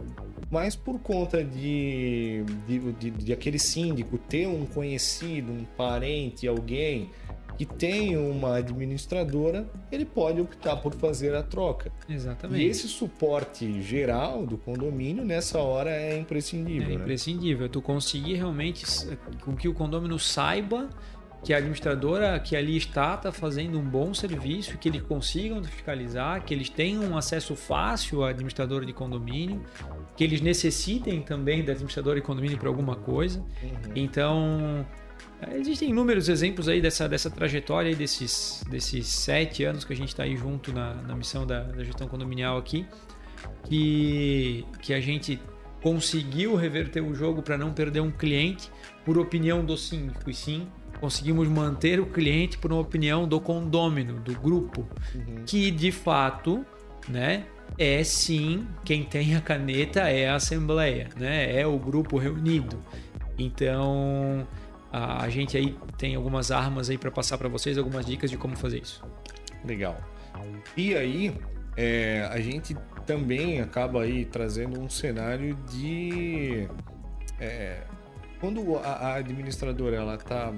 mas 0.50 0.76
por 0.76 0.98
conta 1.00 1.42
de, 1.42 2.44
de, 2.66 2.92
de, 2.92 3.10
de, 3.10 3.32
aquele 3.32 3.58
síndico 3.58 4.16
ter 4.16 4.46
um 4.46 4.64
conhecido, 4.64 5.52
um 5.52 5.64
parente, 5.76 6.46
alguém 6.46 7.10
que 7.56 7.64
tem 7.64 8.16
uma 8.16 8.56
administradora, 8.56 9.68
ele 9.90 10.04
pode 10.04 10.40
optar 10.40 10.76
por 10.76 10.94
fazer 10.94 11.34
a 11.34 11.42
troca. 11.42 11.90
Exatamente. 12.08 12.62
E 12.62 12.66
esse 12.68 12.88
suporte 12.88 13.80
geral 13.82 14.46
do 14.46 14.58
condomínio 14.58 15.24
nessa 15.24 15.58
hora 15.58 15.90
é 15.90 16.18
imprescindível. 16.18 16.86
É 16.86 16.88
né? 16.88 16.94
imprescindível. 16.94 17.64
Né? 17.64 17.68
Tu 17.72 17.80
conseguir 17.80 18.34
realmente 18.34 18.84
com 19.40 19.56
que 19.56 19.68
o 19.68 19.74
condomínio 19.74 20.18
saiba 20.18 20.88
que 21.42 21.54
a 21.54 21.58
administradora 21.58 22.38
que 22.40 22.56
ali 22.56 22.76
está 22.76 23.14
está 23.14 23.30
fazendo 23.30 23.78
um 23.78 23.82
bom 23.82 24.12
serviço, 24.12 24.76
que 24.78 24.88
eles 24.88 25.02
consigam 25.02 25.62
fiscalizar, 25.62 26.44
que 26.44 26.52
eles 26.52 26.68
tenham 26.68 27.04
um 27.04 27.16
acesso 27.16 27.54
fácil 27.54 28.24
à 28.24 28.30
administradora 28.30 28.84
de 28.84 28.92
condomínio, 28.92 29.62
que 30.16 30.24
eles 30.24 30.40
necessitem 30.40 31.22
também 31.22 31.64
da 31.64 31.72
administradora 31.72 32.20
de 32.20 32.26
condomínio 32.26 32.58
para 32.58 32.68
alguma 32.68 32.96
coisa. 32.96 33.38
Uhum. 33.62 33.92
Então, 33.94 34.84
existem 35.54 35.90
inúmeros 35.90 36.28
exemplos 36.28 36.68
aí 36.68 36.80
dessa, 36.80 37.08
dessa 37.08 37.30
trajetória 37.30 37.90
aí 37.90 37.94
desses, 37.94 38.64
desses 38.68 39.06
sete 39.06 39.64
anos 39.64 39.84
que 39.84 39.92
a 39.92 39.96
gente 39.96 40.08
está 40.08 40.22
aí 40.22 40.36
junto 40.36 40.72
na, 40.72 40.94
na 40.94 41.14
missão 41.14 41.46
da, 41.46 41.62
da 41.62 41.84
gestão 41.84 42.08
condominial 42.08 42.56
aqui, 42.56 42.86
que, 43.64 44.64
que 44.80 44.94
a 44.94 45.00
gente 45.00 45.40
conseguiu 45.82 46.56
reverter 46.56 47.00
o 47.00 47.14
jogo 47.14 47.42
para 47.42 47.56
não 47.56 47.72
perder 47.72 48.00
um 48.00 48.10
cliente 48.10 48.70
por 49.04 49.18
opinião 49.18 49.64
do 49.64 49.76
síndico, 49.76 50.28
e 50.30 50.34
sim 50.34 50.66
conseguimos 51.00 51.46
manter 51.48 52.00
o 52.00 52.06
cliente 52.06 52.58
por 52.58 52.72
uma 52.72 52.80
opinião 52.80 53.28
do 53.28 53.40
condômino, 53.40 54.14
do 54.14 54.34
grupo, 54.34 54.88
uhum. 55.14 55.44
que 55.46 55.70
de 55.70 55.92
fato, 55.92 56.64
né, 57.08 57.44
é 57.78 58.02
sim 58.02 58.66
quem 58.84 59.04
tem 59.04 59.36
a 59.36 59.40
caneta 59.40 60.00
é 60.08 60.28
a 60.28 60.36
assembleia, 60.36 61.08
né, 61.16 61.60
é 61.60 61.66
o 61.66 61.78
grupo 61.78 62.16
reunido. 62.16 62.82
Então, 63.38 64.46
a, 64.96 65.28
gente 65.28 65.56
aí 65.56 65.76
tem 65.98 66.14
algumas 66.14 66.50
armas 66.50 66.88
aí 66.88 66.96
para 66.96 67.10
passar 67.10 67.36
para 67.36 67.48
vocês, 67.48 67.76
algumas 67.76 68.06
dicas 68.06 68.30
de 68.30 68.38
como 68.38 68.56
fazer 68.56 68.80
isso. 68.82 69.04
Legal. 69.64 70.00
E 70.76 70.94
aí, 70.94 71.38
é, 71.76 72.26
a 72.30 72.40
gente 72.40 72.74
também 73.04 73.60
acaba 73.60 74.02
aí 74.02 74.24
trazendo 74.24 74.80
um 74.80 74.88
cenário 74.88 75.54
de 75.70 76.68
é, 77.38 77.82
quando 78.40 78.76
a, 78.78 78.88
a 78.88 79.14
administradora 79.16 79.96
ela 79.96 80.14
está 80.14 80.52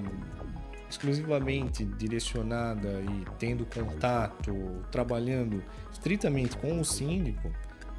exclusivamente 0.89 1.83
direcionada 1.85 3.01
e 3.01 3.25
tendo 3.37 3.65
contato, 3.65 4.81
trabalhando 4.91 5.63
estritamente 5.91 6.57
com 6.57 6.79
o 6.79 6.85
síndico, 6.85 7.51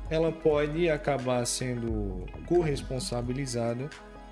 ela 0.09 0.33
pode 0.33 0.91
acabar 0.91 1.47
sendo 1.47 2.27
corresponsabilizada 2.47 3.89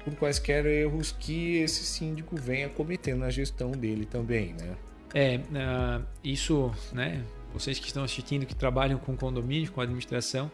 por 0.09 0.19
quaisquer 0.19 0.65
erros 0.67 1.12
que 1.12 1.59
esse 1.59 1.85
síndico 1.85 2.37
venha 2.37 2.69
cometendo 2.69 3.21
na 3.21 3.31
gestão 3.31 3.71
dele 3.71 4.07
também, 4.07 4.55
né? 4.55 4.77
É, 5.15 5.37
uh, 5.37 6.05
isso, 6.23 6.73
né? 6.93 7.23
Vocês 7.53 7.79
que 7.79 7.87
estão 7.87 8.05
assistindo, 8.05 8.47
que 8.47 8.55
trabalham 8.55 8.99
com 8.99 9.17
condomínio, 9.17 9.71
com 9.73 9.81
administração, 9.81 10.50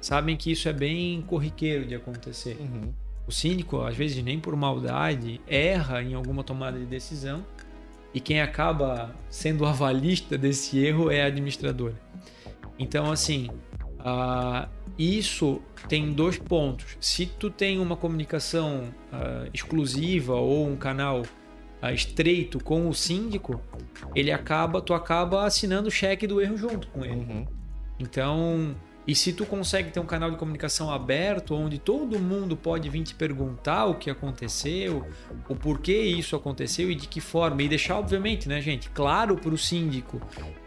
sabem 0.00 0.36
que 0.36 0.50
isso 0.50 0.68
é 0.68 0.72
bem 0.72 1.22
corriqueiro 1.22 1.86
de 1.86 1.94
acontecer. 1.94 2.56
Uhum. 2.60 2.92
O 3.26 3.32
síndico, 3.32 3.80
às 3.80 3.96
vezes, 3.96 4.22
nem 4.22 4.38
por 4.38 4.54
maldade, 4.54 5.40
erra 5.46 6.02
em 6.02 6.14
alguma 6.14 6.44
tomada 6.44 6.78
de 6.78 6.84
decisão 6.84 7.44
e 8.12 8.20
quem 8.20 8.40
acaba 8.40 9.14
sendo 9.28 9.64
avalista 9.66 10.36
desse 10.36 10.78
erro 10.78 11.10
é 11.10 11.22
a 11.22 11.26
administradora. 11.26 11.98
Então, 12.78 13.10
assim, 13.10 13.48
uh, 14.04 14.68
isso 14.98 15.60
tem 15.88 16.12
dois 16.12 16.38
pontos. 16.38 16.96
Se 17.00 17.26
tu 17.26 17.50
tem 17.50 17.80
uma 17.80 17.96
comunicação 17.96 18.84
uh, 19.12 19.48
exclusiva 19.52 20.34
ou 20.34 20.68
um 20.68 20.76
canal 20.76 21.22
uh, 21.22 21.90
estreito 21.92 22.62
com 22.62 22.88
o 22.88 22.94
síndico, 22.94 23.60
ele 24.14 24.30
acaba, 24.30 24.80
tu 24.80 24.94
acaba 24.94 25.44
assinando 25.44 25.88
o 25.88 25.90
cheque 25.90 26.26
do 26.26 26.40
erro 26.40 26.56
junto 26.56 26.86
com 26.88 27.04
ele. 27.04 27.14
Uhum. 27.14 27.46
Então, 27.98 28.76
e 29.06 29.14
se 29.14 29.32
tu 29.32 29.44
consegue 29.44 29.90
ter 29.90 30.00
um 30.00 30.06
canal 30.06 30.30
de 30.30 30.36
comunicação 30.36 30.90
aberto, 30.90 31.54
onde 31.54 31.78
todo 31.78 32.18
mundo 32.18 32.56
pode 32.56 32.88
vir 32.88 33.02
te 33.02 33.14
perguntar 33.14 33.84
o 33.86 33.94
que 33.94 34.08
aconteceu, 34.08 35.06
o 35.48 35.54
porquê 35.54 36.00
isso 36.00 36.34
aconteceu 36.34 36.90
e 36.90 36.94
de 36.94 37.06
que 37.06 37.20
forma, 37.20 37.62
e 37.62 37.68
deixar, 37.68 37.98
obviamente, 37.98 38.48
né, 38.48 38.60
gente, 38.60 38.88
claro 38.90 39.36
para 39.36 39.52
o 39.52 39.58
síndico 39.58 40.20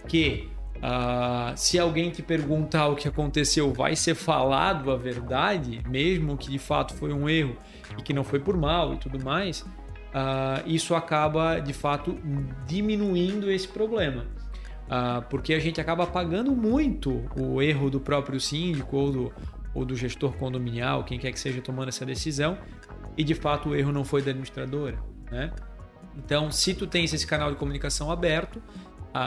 que 0.08 0.50
Uh, 0.78 1.58
se 1.58 1.80
alguém 1.80 2.12
te 2.12 2.22
perguntar 2.22 2.88
o 2.88 2.96
que 2.96 3.08
aconteceu, 3.08 3.74
vai 3.74 3.96
ser 3.96 4.14
falado 4.14 4.92
a 4.92 4.96
verdade, 4.96 5.82
mesmo 5.88 6.38
que 6.38 6.52
de 6.52 6.60
fato 6.60 6.94
foi 6.94 7.12
um 7.12 7.28
erro 7.28 7.56
e 7.98 8.02
que 8.02 8.14
não 8.14 8.24
foi 8.24 8.40
por 8.40 8.56
mal 8.56 8.94
e 8.94 8.98
tudo 8.98 9.24
mais, 9.24 9.62
uh, 9.62 10.62
isso 10.66 10.94
acaba 10.94 11.60
de 11.60 11.74
fato 11.74 12.18
diminuindo 12.68 13.50
esse 13.50 13.68
problema. 13.68 14.26
Uh, 14.86 15.22
porque 15.30 15.54
a 15.54 15.60
gente 15.60 15.82
acaba 15.82 16.06
pagando 16.06 16.56
muito 16.56 17.26
o 17.36 17.62
erro 17.62 17.90
do 17.90 18.00
próprio 18.00 18.40
síndico 18.40 18.96
ou 18.96 19.12
do, 19.12 19.34
ou 19.74 19.84
do 19.84 19.96
gestor 19.96 20.34
condominial, 20.34 21.04
quem 21.04 21.20
quer 21.20 21.32
que 21.32 21.40
seja 21.40 21.60
tomando 21.60 21.90
essa 21.90 22.06
decisão, 22.06 22.58
e 23.18 23.24
de 23.24 23.34
fato 23.34 23.70
o 23.70 23.76
erro 23.76 23.92
não 23.92 24.06
foi 24.06 24.22
da 24.22 24.30
administradora. 24.30 24.98
Né? 25.32 25.52
Então, 26.16 26.50
se 26.52 26.74
tu 26.74 26.88
tens 26.88 27.14
esse 27.14 27.28
canal 27.28 27.52
de 27.52 27.58
comunicação 27.58 28.10
aberto, 28.10 28.62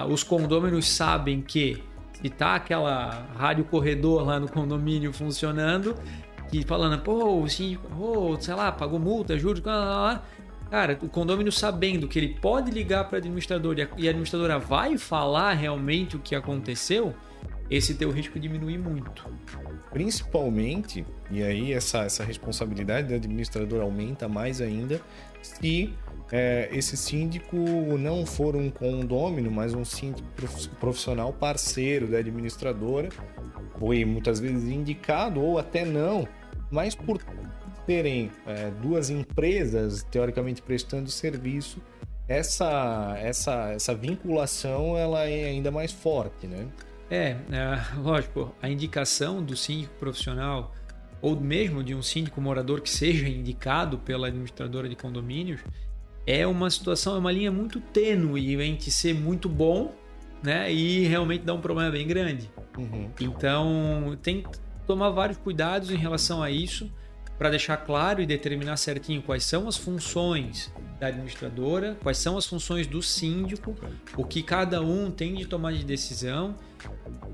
uh, 0.05 0.13
os 0.13 0.23
condôminos 0.23 0.89
sabem 0.89 1.41
que 1.41 1.83
se 2.13 2.29
tá 2.29 2.55
aquela 2.55 3.27
rádio 3.37 3.65
corredor 3.65 4.25
lá 4.25 4.39
no 4.39 4.49
condomínio 4.49 5.13
funcionando, 5.13 5.97
e 6.53 6.65
falando, 6.65 7.01
pô, 7.01 7.47
síndico, 7.49 7.87
oh, 7.97 8.41
sei 8.41 8.55
lá, 8.55 8.73
pagou 8.73 8.99
multa, 8.99 9.39
juros, 9.39 9.63
lá, 9.63 9.77
lá, 9.77 10.01
lá. 10.01 10.23
Cara, 10.71 10.99
o 11.03 11.09
condomínio 11.09 11.53
sabendo 11.53 12.07
que 12.07 12.19
ele 12.19 12.35
pode 12.41 12.71
ligar 12.71 13.05
para 13.05 13.19
a 13.19 13.21
administradora 13.21 13.91
e 13.97 14.07
a 14.07 14.11
administradora 14.11 14.59
vai 14.59 14.97
falar 14.99 15.53
realmente 15.55 16.17
o 16.17 16.21
que 16.21 16.35
aconteceu, 16.35 17.15
esse 17.69 17.95
teu 17.95 18.11
risco 18.11 18.39
diminui 18.39 18.79
muito. 18.79 19.25
Principalmente, 19.93 21.05
e 21.31 21.43
aí 21.43 21.73
essa, 21.73 21.99
essa 21.99 22.25
responsabilidade 22.25 23.09
do 23.09 23.15
administrador 23.15 23.83
aumenta 23.83 24.29
mais 24.29 24.61
ainda, 24.61 25.01
se 25.43 25.93
é, 26.33 26.69
esse 26.73 26.97
síndico 26.97 27.57
não 27.99 28.25
for 28.25 28.55
um 28.55 28.71
condômino, 28.71 29.51
mas 29.51 29.75
um 29.75 29.85
síndico 29.85 30.29
profissional 30.79 31.33
parceiro 31.33 32.07
da 32.07 32.19
administradora, 32.19 33.09
foi 33.79 34.05
muitas 34.05 34.39
vezes 34.39 34.69
indicado 34.69 35.41
ou 35.41 35.59
até 35.59 35.85
não, 35.85 36.29
mas 36.71 36.95
por 36.95 37.21
terem 37.87 38.31
é, 38.47 38.71
duas 38.71 39.11
empresas 39.11 40.05
teoricamente 40.05 40.63
prestando 40.63 41.11
serviço, 41.11 41.81
essa, 42.29 43.17
essa, 43.19 43.73
essa 43.73 43.95
vinculação 43.95 44.97
ela 44.97 45.25
é 45.25 45.47
ainda 45.47 45.71
mais 45.73 45.91
forte, 45.91 46.47
né? 46.47 46.69
É, 47.11 47.31
é, 47.51 47.99
lógico, 47.99 48.55
a 48.63 48.69
indicação 48.69 49.43
do 49.43 49.57
síndico 49.57 49.93
profissional 49.95 50.73
ou 51.21 51.39
mesmo 51.39 51.83
de 51.83 51.93
um 51.93 52.03
síndico 52.03 52.41
morador 52.41 52.81
que 52.81 52.89
seja 52.89 53.29
indicado 53.29 53.99
pela 53.99 54.29
administradora 54.29 54.89
de 54.89 54.95
condomínios 54.95 55.61
é 56.27 56.47
uma 56.47 56.71
situação, 56.71 57.17
é 57.17 57.19
uma 57.19 57.33
linha 57.33 57.51
muito 57.51 57.81
tênue 57.81 58.61
entre 58.63 58.91
ser 58.91 59.15
muito 59.15 59.49
bom 59.49 59.95
né, 60.43 60.73
e 60.73 61.07
realmente 61.07 61.45
dar 61.45 61.55
um 61.55 61.61
problema 61.61 61.91
bem 61.91 62.07
grande. 62.07 62.51
Uhum. 62.77 63.11
Então 63.21 64.19
tem 64.23 64.43
que 64.43 64.49
tomar 64.87 65.11
vários 65.11 65.39
cuidados 65.39 65.91
em 65.91 65.97
relação 65.97 66.43
a 66.43 66.51
isso 66.51 66.91
para 67.41 67.49
deixar 67.49 67.79
claro 67.79 68.21
e 68.21 68.27
determinar 68.27 68.77
certinho 68.77 69.23
quais 69.23 69.45
são 69.45 69.67
as 69.67 69.75
funções 69.75 70.71
da 71.01 71.07
administradora, 71.07 71.97
quais 72.03 72.19
são 72.19 72.37
as 72.37 72.45
funções 72.45 72.87
do 72.87 73.01
síndico, 73.03 73.75
o 74.15 74.25
que 74.25 74.43
cada 74.43 74.83
um 74.83 75.11
tem 75.11 75.35
de 75.35 75.47
tomar 75.47 75.73
de 75.73 75.83
decisão. 75.83 76.55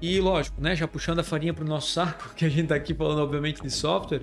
E 0.01 0.21
lógico, 0.21 0.61
né, 0.61 0.77
já 0.77 0.87
puxando 0.87 1.19
a 1.19 1.25
farinha 1.25 1.53
para 1.53 1.65
o 1.65 1.67
nosso 1.67 1.91
saco, 1.91 2.33
que 2.37 2.45
a 2.45 2.49
gente 2.49 2.63
está 2.63 2.77
aqui 2.77 2.95
falando 2.95 3.19
obviamente 3.19 3.61
de 3.61 3.69
software, 3.69 4.23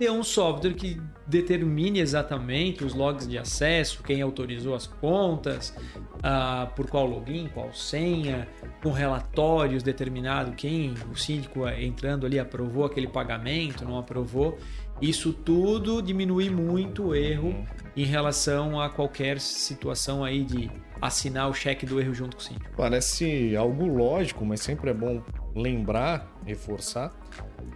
ter 0.00 0.10
um 0.10 0.22
software 0.22 0.72
que 0.72 0.98
determine 1.26 2.00
exatamente 2.00 2.82
os 2.82 2.94
logs 2.94 3.28
de 3.28 3.36
acesso, 3.36 4.02
quem 4.02 4.22
autorizou 4.22 4.74
as 4.74 4.86
contas, 4.86 5.76
uh, 6.16 6.74
por 6.74 6.88
qual 6.88 7.04
login, 7.04 7.48
qual 7.52 7.70
senha, 7.74 8.48
com 8.82 8.92
relatórios 8.92 9.82
determinado 9.82 10.52
quem 10.52 10.94
o 11.12 11.14
síndico 11.14 11.68
entrando 11.68 12.24
ali 12.24 12.38
aprovou 12.38 12.86
aquele 12.86 13.08
pagamento, 13.08 13.84
não 13.84 13.98
aprovou. 13.98 14.56
Isso 15.02 15.34
tudo 15.34 16.00
diminui 16.00 16.48
muito 16.48 17.08
o 17.08 17.14
erro 17.14 17.54
em 17.94 18.04
relação 18.06 18.80
a 18.80 18.88
qualquer 18.88 19.38
situação 19.38 20.24
aí 20.24 20.44
de 20.44 20.70
assinar 20.98 21.50
o 21.50 21.52
cheque 21.52 21.84
do 21.84 22.00
erro 22.00 22.14
junto 22.14 22.36
com 22.36 22.42
o 22.42 22.44
síndico. 22.44 22.70
Parece 22.74 23.54
algo 23.54 23.86
lógico, 23.86 24.46
mas 24.46 24.60
sempre 24.60 24.88
é 24.88 24.94
bom 24.94 25.22
lembrar, 25.54 26.26
reforçar, 26.46 27.14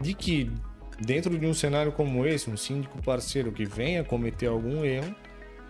de 0.00 0.14
que 0.14 0.50
dentro 1.00 1.38
de 1.38 1.46
um 1.46 1.54
cenário 1.54 1.92
como 1.92 2.26
esse, 2.26 2.50
um 2.50 2.56
síndico 2.56 3.02
parceiro 3.02 3.52
que 3.52 3.64
venha 3.64 4.04
cometer 4.04 4.46
algum 4.46 4.84
erro, 4.84 5.14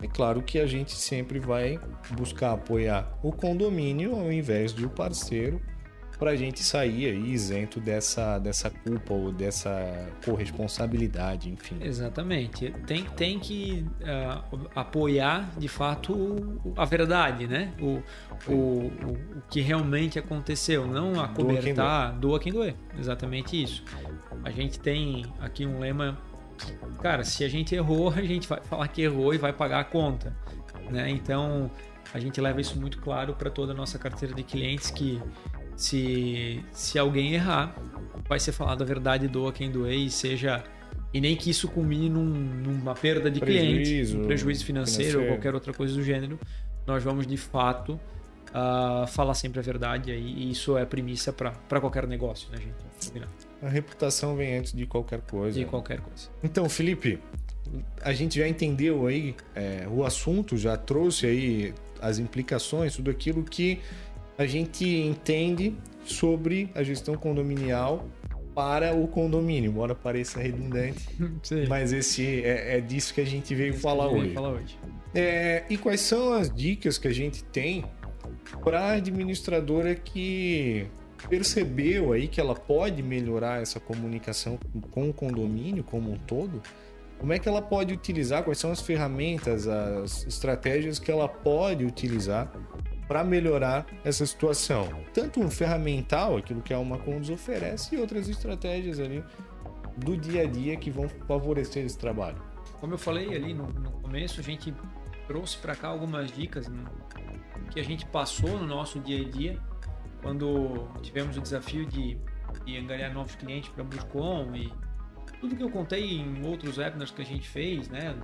é 0.03 0.09
claro 0.09 0.43
que 0.43 0.59
a 0.59 0.67
gente 0.67 0.93
sempre 0.93 1.39
vai 1.39 1.79
buscar 2.11 2.53
apoiar 2.53 3.19
o 3.23 3.33
condomínio 3.33 4.15
ao 4.15 4.31
invés 4.31 4.75
de 4.75 4.85
o 4.85 4.91
parceiro 4.91 5.61
para 6.19 6.31
a 6.31 6.37
gente 6.37 6.63
sair 6.63 7.07
aí 7.07 7.33
isento 7.33 7.81
dessa, 7.81 8.39
dessa 8.39 8.71
culpa 8.71 9.13
ou 9.13 9.33
dessa 9.33 10.09
corresponsabilidade, 10.25 11.51
enfim. 11.51 11.77
Exatamente. 11.81 12.71
Tem, 12.87 13.05
tem 13.05 13.39
que 13.39 13.87
uh, 14.01 14.69
apoiar 14.75 15.51
de 15.59 15.69
fato 15.69 16.61
a 16.77 16.85
verdade, 16.85 17.47
né? 17.47 17.73
O, 17.81 18.03
o, 18.49 18.53
o, 18.53 18.89
o, 19.13 19.43
que 19.49 19.61
realmente 19.61 20.19
aconteceu, 20.19 20.87
não 20.87 21.21
acobertar, 21.21 22.13
doa 22.13 22.39
quem 22.39 22.53
doer. 22.53 22.75
Exatamente 22.99 23.63
isso. 23.63 23.85
A 24.43 24.51
gente 24.51 24.79
tem 24.79 25.25
aqui 25.41 25.67
um 25.67 25.79
lema, 25.79 26.19
cara, 27.01 27.25
se 27.25 27.45
a 27.45 27.49
gente 27.49 27.75
errou, 27.75 28.11
a 28.11 28.23
gente 28.23 28.49
vai 28.49 28.61
falar 28.63 28.89
que 28.89 29.03
errou 29.03 29.35
e 29.35 29.39
vai 29.39 29.53
pagar 29.53 29.81
a 29.81 29.85
conta, 29.85 30.37
né? 30.91 31.11
Então 31.11 31.71
a 32.13 32.21
gente 32.21 32.41
leva 32.41 32.61
isso 32.61 32.79
muito 32.79 32.99
claro 33.01 33.35
para 33.35 33.51
toda 33.51 33.73
a 33.73 33.75
nossa 33.75 33.99
carteira 33.99 34.33
de 34.35 34.45
clientes 34.45 34.89
que 34.89 35.21
se, 35.77 36.65
se 36.73 36.99
alguém 36.99 37.35
errar, 37.35 37.75
vai 38.29 38.39
ser 38.39 38.53
falado 38.53 38.83
a 38.83 38.85
verdade, 38.85 39.29
doa 39.29 39.53
quem 39.53 39.71
doer 39.71 39.99
e 39.99 40.11
seja. 40.11 40.63
E 41.13 41.21
nem 41.21 41.37
que 41.37 41.51
isso 41.51 41.69
culmine 41.69 42.09
num, 42.09 42.25
numa 42.25 42.95
perda 42.95 43.31
de 43.31 43.39
prejuízo, 43.39 44.13
cliente, 44.13 44.17
um 44.17 44.27
prejuízo 44.27 44.65
financeiro, 44.65 45.11
financeiro, 45.11 45.31
ou 45.31 45.37
qualquer 45.37 45.55
outra 45.55 45.73
coisa 45.73 45.95
do 45.95 46.03
gênero. 46.03 46.39
Nós 46.87 47.05
vamos 47.05 47.27
de 47.27 47.37
fato 47.37 48.01
uh, 48.51 49.07
falar 49.07 49.35
sempre 49.35 49.61
a 49.61 49.63
verdade 49.63 50.11
aí, 50.11 50.25
e 50.25 50.51
isso 50.51 50.77
é 50.77 50.85
premissa 50.85 51.33
para 51.33 51.81
qualquer 51.81 52.07
negócio, 52.07 52.51
né, 52.51 52.59
gente? 52.59 53.29
A 53.63 53.69
reputação 53.69 54.37
vem 54.37 54.59
antes 54.59 54.73
de 54.73 54.87
qualquer 54.87 55.21
coisa. 55.21 55.59
De 55.59 55.65
qualquer 55.65 56.01
coisa. 56.01 56.29
Então, 56.43 56.69
Felipe, 56.69 57.21
a 58.03 58.13
gente 58.13 58.39
já 58.39 58.49
entendeu 58.49 59.07
aí 59.07 59.35
é, 59.55 59.87
o 59.89 60.05
assunto, 60.05 60.57
já 60.57 60.77
trouxe 60.77 61.27
aí 61.27 61.75
as 62.01 62.19
implicações, 62.19 62.97
tudo 62.97 63.11
aquilo 63.11 63.43
que 63.43 63.81
a 64.37 64.47
gente 64.47 64.85
entende 64.87 65.77
sobre 66.05 66.71
a 66.75 66.83
gestão 66.83 67.15
condominial 67.15 68.07
para 68.55 68.95
o 68.95 69.09
condomínio, 69.09 69.71
embora 69.71 69.95
pareça 69.95 70.41
redundante, 70.41 71.09
Sim. 71.43 71.67
mas 71.69 71.93
esse 71.93 72.45
é, 72.45 72.77
é, 72.77 72.81
disso 72.81 73.13
que 73.13 73.21
a 73.21 73.27
gente 73.27 73.55
veio 73.55 73.75
falar 73.75 74.09
hoje. 74.09 74.33
falar 74.33 74.51
hoje. 74.51 74.79
É, 75.15 75.65
e 75.69 75.77
quais 75.77 76.01
são 76.01 76.33
as 76.33 76.53
dicas 76.53 76.97
que 76.97 77.09
a 77.09 77.13
gente 77.13 77.43
tem 77.45 77.85
para 78.63 78.81
a 78.81 78.93
administradora 78.93 79.95
que 79.95 80.87
percebeu 81.29 82.13
aí 82.13 82.29
que 82.29 82.41
ela 82.41 82.55
pode 82.55 83.03
melhorar 83.03 83.61
essa 83.61 83.81
comunicação 83.81 84.59
com 84.91 85.11
o 85.11 85.13
condomínio 85.13 85.83
como 85.83 86.13
um 86.13 86.19
todo? 86.19 86.63
Como 87.19 87.33
é 87.33 87.39
que 87.39 87.49
ela 87.49 87.63
pode 87.63 87.93
utilizar? 87.93 88.45
Quais 88.45 88.59
são 88.59 88.71
as 88.71 88.81
ferramentas, 88.81 89.67
as 89.67 90.27
estratégias 90.27 90.99
que 90.99 91.11
ela 91.11 91.29
pode 91.29 91.85
utilizar 91.85 92.53
para 93.07 93.23
melhorar 93.23 93.87
essa 94.05 94.25
situação. 94.25 94.89
Tanto 95.13 95.41
um 95.41 95.51
ferramental, 95.51 96.37
aquilo 96.37 96.63
que 96.63 96.73
a 96.73 96.77
Alma 96.77 96.99
Conduz 96.99 97.31
oferece, 97.31 97.95
e 97.95 97.99
outras 97.99 98.29
estratégias 98.29 98.99
ali 98.99 99.23
do 99.97 100.17
dia 100.17 100.43
a 100.43 100.47
dia 100.47 100.77
que 100.77 100.91
vão 100.91 101.09
favorecer 101.09 101.85
esse 101.85 101.99
trabalho. 101.99 102.41
Como 102.81 102.95
eu 102.95 102.99
falei 102.99 103.35
ali 103.35 103.55
no, 103.55 103.67
no 103.69 103.91
começo, 103.93 104.41
a 104.41 104.43
gente 104.43 104.75
trouxe 105.27 105.57
para 105.59 105.75
cá 105.75 105.89
algumas 105.89 106.31
dicas 106.33 106.69
né, 106.69 106.85
que 107.71 107.81
a 107.81 107.85
gente 107.85 108.05
passou 108.07 108.59
no 108.59 108.67
nosso 108.67 108.99
dia 109.01 109.27
a 109.27 109.31
dia 109.31 109.59
quando 110.23 110.89
tivemos 111.03 111.37
o 111.37 111.41
desafio 111.41 111.87
de, 111.87 112.19
de 112.65 112.77
angariar 112.79 113.13
novos 113.13 113.35
clientes 113.35 113.69
para 113.71 113.83
a 113.83 113.87
Buscom 113.87 114.55
e 114.55 114.73
tudo 115.39 115.55
que 115.55 115.63
eu 115.63 115.71
contei 115.71 116.19
em 116.19 116.47
outros 116.47 116.79
webinars 116.79 117.11
que 117.11 117.21
a 117.21 117.25
gente 117.25 117.47
fez, 117.47 117.89
né? 117.91 118.17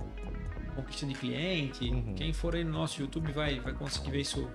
Conquista 0.75 1.05
de 1.05 1.13
cliente. 1.13 1.87
Uhum. 1.87 2.15
Quem 2.15 2.33
for 2.33 2.55
aí 2.55 2.63
no 2.63 2.71
nosso 2.71 2.99
YouTube 2.99 3.31
vai, 3.31 3.59
vai 3.59 3.73
conseguir 3.73 4.11
ver 4.11 4.21
isso 4.21 4.49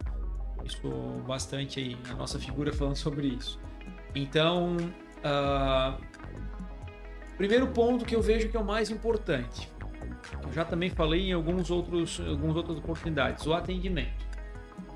isso 0.66 0.88
bastante 1.26 1.80
aí, 1.80 1.96
a 2.10 2.14
nossa 2.14 2.38
figura 2.38 2.72
falando 2.72 2.96
sobre 2.96 3.28
isso. 3.28 3.58
Então, 4.14 4.76
uh, 4.76 6.00
primeiro 7.36 7.66
ponto 7.68 8.04
que 8.04 8.14
eu 8.14 8.22
vejo 8.22 8.48
que 8.48 8.56
é 8.56 8.60
o 8.60 8.64
mais 8.64 8.90
importante, 8.90 9.70
eu 10.42 10.52
já 10.52 10.64
também 10.64 10.90
falei 10.90 11.28
em 11.28 11.32
alguns 11.32 11.70
outros, 11.70 12.20
algumas 12.20 12.56
outras 12.56 12.78
oportunidades, 12.78 13.46
o 13.46 13.52
atendimento. 13.52 14.26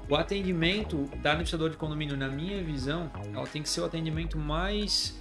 O 0.09 0.17
atendimento 0.17 1.09
da 1.23 1.31
administradora 1.31 1.71
de 1.71 1.77
condomínio, 1.77 2.17
na 2.17 2.29
minha 2.29 2.63
visão, 2.65 3.11
ela 3.33 3.47
tem 3.47 3.63
que 3.63 3.69
ser 3.69 3.81
o 3.81 3.85
atendimento 3.85 4.37
mais 4.37 5.21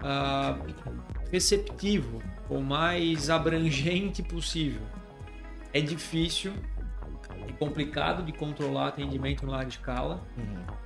uh, 0.00 0.58
receptivo 1.30 2.20
ou 2.48 2.60
mais 2.60 3.30
abrangente 3.30 4.22
possível. 4.22 4.82
É 5.72 5.80
difícil 5.80 6.52
complicado 7.54 8.22
de 8.22 8.32
controlar 8.32 8.88
atendimento 8.88 9.44
em 9.44 9.48
larga 9.48 9.68
escala. 9.68 10.22
Uhum. 10.36 10.84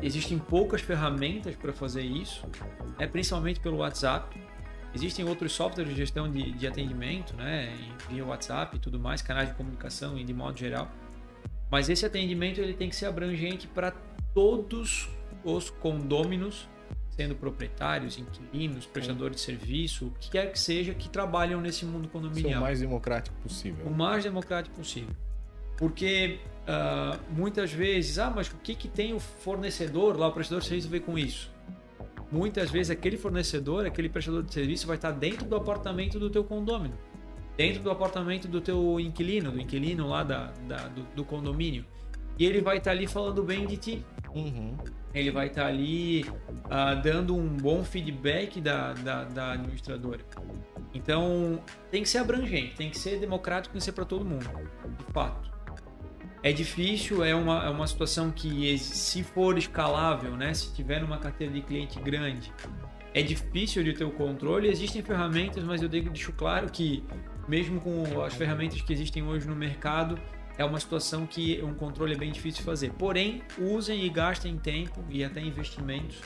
existem 0.00 0.38
poucas 0.38 0.80
ferramentas 0.80 1.56
para 1.56 1.72
fazer 1.72 2.02
isso, 2.02 2.44
é 2.98 3.06
principalmente 3.06 3.60
pelo 3.60 3.78
WhatsApp. 3.78 4.40
Existem 4.94 5.24
outros 5.24 5.52
softwares 5.52 5.90
de 5.90 5.96
gestão 5.96 6.30
de, 6.30 6.52
de 6.52 6.66
atendimento, 6.66 7.34
né, 7.34 7.74
via 8.10 8.24
WhatsApp 8.24 8.76
e 8.76 8.78
tudo 8.78 9.00
mais, 9.00 9.22
canais 9.22 9.48
de 9.48 9.54
comunicação 9.54 10.18
e 10.18 10.24
de 10.24 10.34
modo 10.34 10.58
geral. 10.58 10.90
Mas 11.70 11.88
esse 11.88 12.04
atendimento 12.04 12.60
ele 12.60 12.74
tem 12.74 12.90
que 12.90 12.94
ser 12.94 13.06
abrangente 13.06 13.66
para 13.66 13.92
todos 14.34 15.08
os 15.42 15.70
condôminos, 15.70 16.68
sendo 17.10 17.34
proprietários, 17.34 18.18
inquilinos, 18.18 18.86
prestadores 18.86 19.36
de 19.36 19.42
serviço, 19.42 20.08
o 20.08 20.10
que 20.12 20.30
quer 20.30 20.52
que 20.52 20.58
seja, 20.58 20.94
que 20.94 21.08
trabalham 21.08 21.60
nesse 21.60 21.84
mundo 21.84 22.08
condominial. 22.08 22.52
Ser 22.52 22.58
o 22.58 22.60
mais 22.60 22.80
democrático 22.80 23.36
possível. 23.42 23.86
O 23.86 23.90
mais 23.90 24.24
democrático 24.24 24.76
possível. 24.76 25.14
Porque 25.82 26.38
uh, 26.62 27.18
muitas 27.36 27.72
vezes, 27.72 28.16
ah, 28.16 28.30
mas 28.30 28.46
o 28.46 28.56
que, 28.58 28.72
que 28.72 28.86
tem 28.86 29.14
o 29.14 29.18
fornecedor 29.18 30.16
lá, 30.16 30.28
o 30.28 30.32
prestador 30.32 30.62
de 30.62 30.68
serviço 30.68 30.86
a 30.86 30.90
ver 30.92 31.00
com 31.00 31.18
isso? 31.18 31.50
Muitas 32.30 32.70
vezes 32.70 32.88
aquele 32.88 33.16
fornecedor, 33.16 33.84
aquele 33.84 34.08
prestador 34.08 34.44
de 34.44 34.54
serviço 34.54 34.86
vai 34.86 34.94
estar 34.94 35.10
dentro 35.10 35.44
do 35.44 35.56
apartamento 35.56 36.20
do 36.20 36.30
teu 36.30 36.44
condomínio, 36.44 36.96
dentro 37.56 37.82
do 37.82 37.90
apartamento 37.90 38.46
do 38.46 38.60
teu 38.60 39.00
inquilino, 39.00 39.50
do 39.50 39.60
inquilino 39.60 40.06
lá 40.06 40.22
da, 40.22 40.52
da 40.68 40.86
do, 40.86 41.02
do, 41.16 41.24
condomínio. 41.24 41.84
E 42.38 42.46
ele 42.46 42.60
vai 42.60 42.78
estar 42.78 42.92
ali 42.92 43.08
falando 43.08 43.42
bem 43.42 43.66
de 43.66 43.76
ti. 43.76 44.06
Uhum. 44.32 44.76
Ele 45.12 45.32
vai 45.32 45.48
estar 45.48 45.66
ali 45.66 46.22
uh, 46.22 47.02
dando 47.02 47.34
um 47.34 47.48
bom 47.48 47.82
feedback 47.82 48.60
da, 48.60 48.92
da, 48.92 49.24
da 49.24 49.52
administradora. 49.54 50.20
Então, 50.94 51.60
tem 51.90 52.04
que 52.04 52.08
ser 52.08 52.18
abrangente, 52.18 52.76
tem 52.76 52.88
que 52.88 52.98
ser 53.00 53.18
democrático, 53.18 53.72
tem 53.72 53.80
que 53.80 53.84
ser 53.84 53.92
para 53.92 54.04
todo 54.04 54.24
mundo, 54.24 54.48
de 54.96 55.12
fato. 55.12 55.51
É 56.42 56.52
difícil, 56.52 57.24
é 57.24 57.34
uma, 57.34 57.64
é 57.64 57.68
uma 57.68 57.86
situação 57.86 58.30
que, 58.32 58.76
se 58.78 59.22
for 59.22 59.56
escalável, 59.56 60.36
né, 60.36 60.52
se 60.52 60.74
tiver 60.74 61.04
uma 61.04 61.18
carteira 61.18 61.52
de 61.52 61.62
cliente 61.62 62.00
grande, 62.00 62.52
é 63.14 63.22
difícil 63.22 63.84
de 63.84 63.92
ter 63.92 64.04
o 64.04 64.10
controle. 64.10 64.68
Existem 64.68 65.02
ferramentas, 65.02 65.62
mas 65.62 65.82
eu 65.82 65.88
deixo 65.88 66.32
claro 66.32 66.68
que, 66.70 67.04
mesmo 67.46 67.80
com 67.80 68.22
as 68.22 68.34
ferramentas 68.34 68.80
que 68.80 68.92
existem 68.92 69.22
hoje 69.22 69.46
no 69.46 69.54
mercado, 69.54 70.18
é 70.58 70.64
uma 70.64 70.80
situação 70.80 71.26
que 71.26 71.62
um 71.62 71.74
controle 71.74 72.14
é 72.14 72.16
bem 72.16 72.32
difícil 72.32 72.60
de 72.60 72.64
fazer. 72.64 72.90
Porém, 72.92 73.42
usem 73.58 74.04
e 74.04 74.08
gastem 74.08 74.56
tempo 74.56 75.04
e 75.08 75.24
até 75.24 75.40
investimentos 75.40 76.20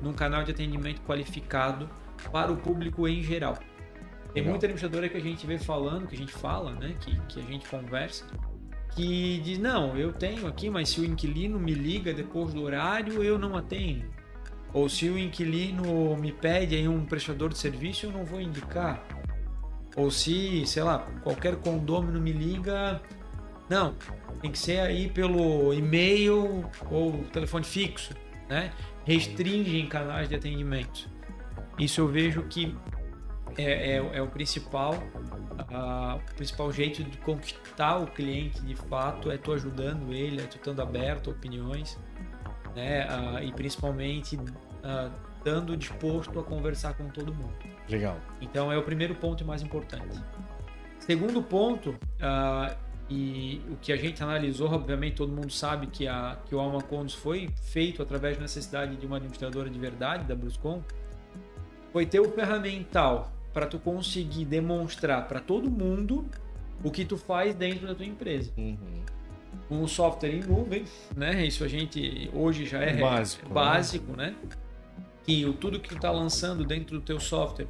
num 0.00 0.12
canal 0.12 0.44
de 0.44 0.50
atendimento 0.52 1.02
qualificado 1.02 1.88
para 2.30 2.52
o 2.52 2.56
público 2.56 3.06
em 3.08 3.22
geral. 3.22 3.58
Tem 4.32 4.42
muita 4.42 4.66
administradora 4.66 5.08
que 5.08 5.16
a 5.16 5.20
gente 5.20 5.46
vê 5.46 5.58
falando, 5.58 6.06
que 6.06 6.14
a 6.14 6.18
gente 6.18 6.32
fala, 6.32 6.72
né, 6.72 6.94
que, 7.00 7.18
que 7.26 7.40
a 7.40 7.44
gente 7.44 7.66
conversa, 7.68 8.26
que 8.96 9.38
diz: 9.44 9.58
não, 9.58 9.96
eu 9.96 10.12
tenho 10.12 10.46
aqui, 10.46 10.70
mas 10.70 10.88
se 10.88 11.00
o 11.00 11.04
inquilino 11.04 11.60
me 11.60 11.74
liga 11.74 12.12
depois 12.12 12.52
do 12.52 12.62
horário, 12.62 13.22
eu 13.22 13.38
não 13.38 13.56
atendo. 13.56 14.04
Ou 14.72 14.88
se 14.88 15.08
o 15.08 15.18
inquilino 15.18 16.16
me 16.16 16.32
pede 16.32 16.74
aí 16.74 16.88
um 16.88 17.04
prestador 17.04 17.50
de 17.50 17.58
serviço, 17.58 18.06
eu 18.06 18.12
não 18.12 18.24
vou 18.24 18.40
indicar. 18.40 19.06
Ou 19.94 20.10
se, 20.10 20.66
sei 20.66 20.82
lá, 20.82 20.98
qualquer 21.22 21.56
condômino 21.56 22.20
me 22.20 22.32
liga, 22.32 23.00
não, 23.68 23.94
tem 24.42 24.50
que 24.50 24.58
ser 24.58 24.80
aí 24.80 25.08
pelo 25.08 25.72
e-mail 25.72 26.68
ou 26.90 27.24
telefone 27.32 27.64
fixo, 27.64 28.14
né? 28.48 28.72
Restringem 29.04 29.86
canais 29.88 30.28
de 30.28 30.34
atendimento. 30.34 31.08
Isso 31.78 32.00
eu 32.00 32.08
vejo 32.08 32.42
que 32.42 32.74
é, 33.56 33.96
é, 33.96 33.96
é 33.96 34.22
o 34.22 34.28
principal 34.28 34.94
o 35.68 36.34
principal 36.34 36.70
jeito 36.72 37.02
de 37.02 37.16
conquistar 37.18 37.98
o 37.98 38.06
cliente 38.06 38.60
de 38.62 38.74
fato 38.74 39.30
é 39.30 39.36
tu 39.36 39.52
ajudando 39.52 40.12
ele, 40.12 40.40
é 40.40 40.46
tu 40.46 40.56
estando 40.56 40.80
aberto 40.80 41.30
a 41.30 41.32
opiniões, 41.32 41.98
né? 42.74 43.06
E 43.44 43.52
principalmente 43.52 44.36
uh, 44.36 45.10
estando 45.36 45.76
disposto 45.76 46.38
a 46.38 46.42
conversar 46.42 46.94
com 46.94 47.08
todo 47.08 47.34
mundo. 47.34 47.54
Legal. 47.88 48.16
Então 48.40 48.70
é 48.70 48.78
o 48.78 48.82
primeiro 48.82 49.14
ponto 49.14 49.44
mais 49.44 49.62
importante. 49.62 50.20
Segundo 50.98 51.42
ponto, 51.42 51.90
uh, 51.90 52.76
e 53.08 53.62
o 53.70 53.76
que 53.76 53.92
a 53.92 53.96
gente 53.96 54.22
analisou, 54.22 54.70
obviamente 54.72 55.16
todo 55.16 55.32
mundo 55.32 55.50
sabe 55.50 55.86
que, 55.86 56.08
a, 56.08 56.36
que 56.44 56.54
o 56.54 56.58
Alma 56.58 56.82
Condos 56.82 57.14
foi 57.14 57.48
feito 57.62 58.02
através 58.02 58.36
da 58.36 58.42
necessidade 58.42 58.96
de 58.96 59.06
uma 59.06 59.16
administradora 59.16 59.70
de 59.70 59.78
verdade, 59.78 60.24
da 60.24 60.34
Bruscom, 60.34 60.82
foi 61.92 62.04
ter 62.04 62.18
o 62.18 62.30
ferramental 62.32 63.35
para 63.56 63.66
tu 63.66 63.78
conseguir 63.78 64.44
demonstrar 64.44 65.26
para 65.26 65.40
todo 65.40 65.70
mundo 65.70 66.26
o 66.84 66.90
que 66.90 67.06
tu 67.06 67.16
faz 67.16 67.54
dentro 67.54 67.86
da 67.86 67.94
tua 67.94 68.04
empresa. 68.04 68.52
Uhum. 68.54 68.76
Um 69.70 69.88
software 69.88 70.28
em 70.28 70.42
nuvem, 70.42 70.84
né? 71.16 71.42
Isso 71.46 71.64
a 71.64 71.68
gente 71.68 72.30
hoje 72.34 72.66
já 72.66 72.82
é 72.82 72.98
básico, 72.98 73.48
básico 73.48 74.12
né? 74.14 74.36
né? 74.42 74.50
Que 75.24 75.46
o, 75.46 75.54
tudo 75.54 75.80
que 75.80 75.88
tu 75.88 75.96
está 75.96 76.10
lançando 76.10 76.66
dentro 76.66 76.98
do 76.98 77.02
teu 77.02 77.18
software 77.18 77.66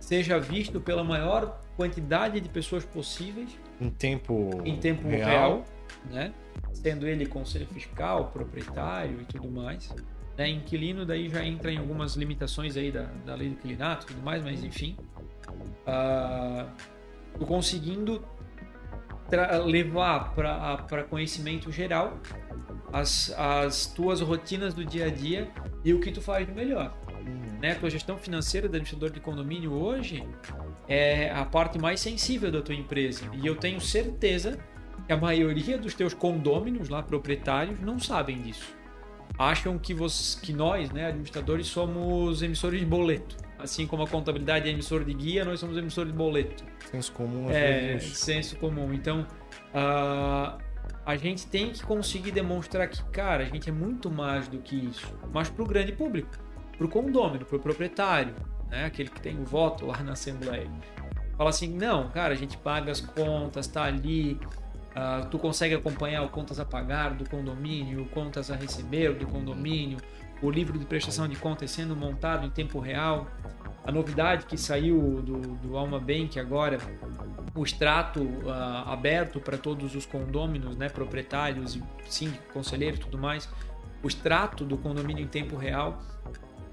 seja 0.00 0.40
visto 0.40 0.80
pela 0.80 1.04
maior 1.04 1.60
quantidade 1.76 2.40
de 2.40 2.48
pessoas 2.48 2.84
possíveis 2.84 3.56
em 3.80 3.90
tempo 3.90 4.60
em 4.64 4.76
tempo 4.76 5.06
real, 5.06 5.28
real 5.28 5.64
né? 6.10 6.34
Sendo 6.72 7.06
ele 7.06 7.26
conselho 7.26 7.68
fiscal, 7.68 8.32
proprietário 8.32 9.20
e 9.20 9.24
tudo 9.24 9.48
mais. 9.48 9.94
Né? 10.36 10.48
Inquilino 10.50 11.06
daí 11.06 11.28
já 11.28 11.44
entra 11.44 11.70
em 11.70 11.78
algumas 11.78 12.16
limitações 12.16 12.76
aí 12.76 12.90
da, 12.90 13.04
da 13.24 13.36
lei 13.36 13.50
do 13.50 13.54
inquilinato 13.54 14.04
e 14.04 14.08
tudo 14.08 14.22
mais, 14.24 14.42
mas 14.42 14.64
enfim 14.64 14.96
uh, 15.86 17.46
conseguindo 17.46 18.24
levar 19.66 20.32
para 20.34 21.04
conhecimento 21.04 21.70
geral 21.70 22.18
as, 22.92 23.30
as 23.36 23.86
tuas 23.86 24.20
rotinas 24.20 24.72
do 24.72 24.84
dia 24.84 25.06
a 25.06 25.10
dia 25.10 25.50
e 25.84 25.92
o 25.92 26.00
que 26.00 26.10
tu 26.10 26.22
faz 26.22 26.46
de 26.46 26.52
melhor. 26.52 26.96
Uhum. 27.26 27.58
Né? 27.60 27.72
A 27.72 27.74
tua 27.74 27.90
gestão 27.90 28.16
financeira 28.16 28.68
do 28.68 28.76
administrador 28.76 29.10
de 29.10 29.20
condomínio 29.20 29.72
hoje 29.72 30.26
é 30.86 31.30
a 31.30 31.44
parte 31.44 31.78
mais 31.78 32.00
sensível 32.00 32.50
da 32.50 32.62
tua 32.62 32.74
empresa. 32.74 33.24
E 33.34 33.46
eu 33.46 33.56
tenho 33.56 33.80
certeza 33.80 34.58
que 35.06 35.12
a 35.12 35.16
maioria 35.16 35.76
dos 35.76 35.94
teus 35.94 36.14
condôminos 36.14 36.88
lá, 36.88 37.02
proprietários, 37.02 37.78
não 37.80 37.98
sabem 37.98 38.40
disso. 38.40 38.74
Acham 39.38 39.78
que, 39.78 39.92
você, 39.92 40.40
que 40.40 40.52
nós, 40.52 40.90
né, 40.90 41.06
administradores, 41.06 41.66
somos 41.66 42.42
emissores 42.42 42.80
de 42.80 42.86
boleto. 42.86 43.36
Assim 43.58 43.86
como 43.86 44.04
a 44.04 44.06
contabilidade 44.06 44.68
é 44.68 44.72
emissor 44.72 45.04
de 45.04 45.12
guia, 45.12 45.44
nós 45.44 45.58
somos 45.58 45.76
emissor 45.76 46.06
de 46.06 46.12
boleto. 46.12 46.64
Senso 46.90 47.12
comum. 47.12 47.50
É, 47.50 47.94
vezes. 47.94 48.18
senso 48.18 48.56
comum. 48.56 48.92
Então, 48.92 49.26
uh, 49.74 50.58
a 51.04 51.16
gente 51.16 51.46
tem 51.46 51.72
que 51.72 51.82
conseguir 51.82 52.30
demonstrar 52.30 52.88
que, 52.88 53.02
cara, 53.06 53.42
a 53.42 53.46
gente 53.46 53.68
é 53.68 53.72
muito 53.72 54.10
mais 54.10 54.46
do 54.46 54.58
que 54.58 54.76
isso. 54.76 55.12
Mas 55.32 55.50
para 55.50 55.62
o 55.62 55.66
grande 55.66 55.92
público, 55.92 56.30
para 56.76 56.86
o 56.86 56.88
condômino, 56.88 57.44
para 57.44 57.56
o 57.56 57.60
proprietário, 57.60 58.34
né? 58.70 58.84
aquele 58.84 59.10
que 59.10 59.20
tem 59.20 59.38
o 59.40 59.44
voto 59.44 59.86
lá 59.86 59.98
na 60.02 60.12
Assembleia. 60.12 60.70
Fala 61.36 61.50
assim, 61.50 61.68
não, 61.68 62.08
cara, 62.10 62.34
a 62.34 62.36
gente 62.36 62.56
paga 62.56 62.92
as 62.92 63.00
contas, 63.00 63.66
tá 63.66 63.84
ali, 63.84 64.38
Uh, 64.98 65.28
tu 65.28 65.38
consegue 65.38 65.76
acompanhar 65.76 66.22
o 66.22 66.28
contas 66.28 66.58
a 66.58 66.64
pagar 66.64 67.14
do 67.14 67.28
condomínio, 67.28 68.04
contas 68.06 68.50
a 68.50 68.56
receber 68.56 69.14
do 69.14 69.26
condomínio, 69.28 69.98
o 70.42 70.50
livro 70.50 70.78
de 70.78 70.84
prestação 70.84 71.26
de 71.26 71.36
contas 71.36 71.70
sendo 71.70 71.96
montado 71.96 72.46
em 72.46 72.50
tempo 72.50 72.78
real. 72.78 73.26
A 73.84 73.90
novidade 73.90 74.46
que 74.46 74.56
saiu 74.56 75.22
do, 75.22 75.38
do 75.56 75.76
Alma 75.76 75.98
Bank 75.98 76.38
agora, 76.38 76.78
o 77.54 77.64
extrato 77.64 78.22
uh, 78.22 78.50
aberto 78.86 79.40
para 79.40 79.56
todos 79.56 79.94
os 79.94 80.04
condôminos, 80.04 80.76
né, 80.76 80.88
proprietários 80.88 81.74
e 81.74 81.82
síndico, 82.06 82.52
conselheiro 82.52 82.96
e 82.96 83.00
tudo 83.00 83.16
mais, 83.16 83.48
o 84.02 84.08
extrato 84.08 84.64
do 84.64 84.76
condomínio 84.76 85.24
em 85.24 85.26
tempo 85.26 85.56
real. 85.56 86.02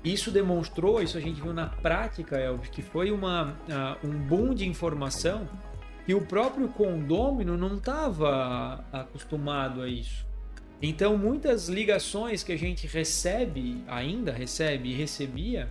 Isso 0.04 0.30
demonstrou, 0.30 1.01
isso 1.01 1.17
a 1.17 1.21
gente 1.21 1.41
viu 1.41 1.54
na 1.54 1.67
prática, 1.67 2.38
Elvis, 2.38 2.69
que 2.69 2.82
foi 2.82 3.12
uma, 3.12 3.56
uh, 4.04 4.08
um 4.08 4.12
boom 4.12 4.54
de 4.54 4.67
informação 4.67 5.47
que 6.06 6.13
o 6.13 6.21
próprio 6.21 6.67
condômino 6.67 7.58
não 7.58 7.78
estava 7.78 8.86
acostumado 8.91 9.82
a 9.82 9.88
isso. 9.88 10.24
Então, 10.88 11.17
muitas 11.17 11.67
ligações 11.67 12.43
que 12.43 12.52
a 12.52 12.58
gente 12.58 12.86
recebe, 12.86 13.84
ainda 13.88 14.32
recebe 14.32 14.89
e 14.89 14.93
recebia, 14.93 15.67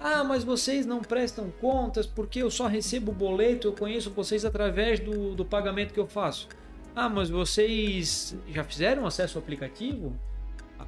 ah, 0.00 0.24
mas 0.24 0.42
vocês 0.42 0.84
não 0.84 1.00
prestam 1.00 1.52
contas 1.60 2.04
porque 2.04 2.42
eu 2.42 2.50
só 2.50 2.66
recebo 2.66 3.12
boleto, 3.12 3.68
eu 3.68 3.72
conheço 3.72 4.10
vocês 4.10 4.44
através 4.44 4.98
do, 4.98 5.36
do 5.36 5.44
pagamento 5.44 5.94
que 5.94 6.00
eu 6.00 6.06
faço. 6.06 6.48
Ah, 6.96 7.08
mas 7.08 7.30
vocês 7.30 8.36
já 8.48 8.64
fizeram 8.64 9.06
acesso 9.06 9.38
ao 9.38 9.42
aplicativo? 9.42 10.18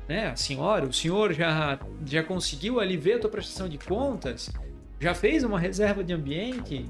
Né? 0.08 0.26
A 0.26 0.34
senhora, 0.34 0.84
o 0.84 0.92
senhor 0.92 1.32
já, 1.32 1.78
já 2.04 2.24
conseguiu 2.24 2.80
ali 2.80 2.96
ver 2.96 3.14
a 3.14 3.18
tua 3.20 3.30
prestação 3.30 3.68
de 3.68 3.78
contas? 3.78 4.50
Já 4.98 5.14
fez 5.14 5.44
uma 5.44 5.60
reserva 5.60 6.02
de 6.02 6.12
ambiente? 6.12 6.86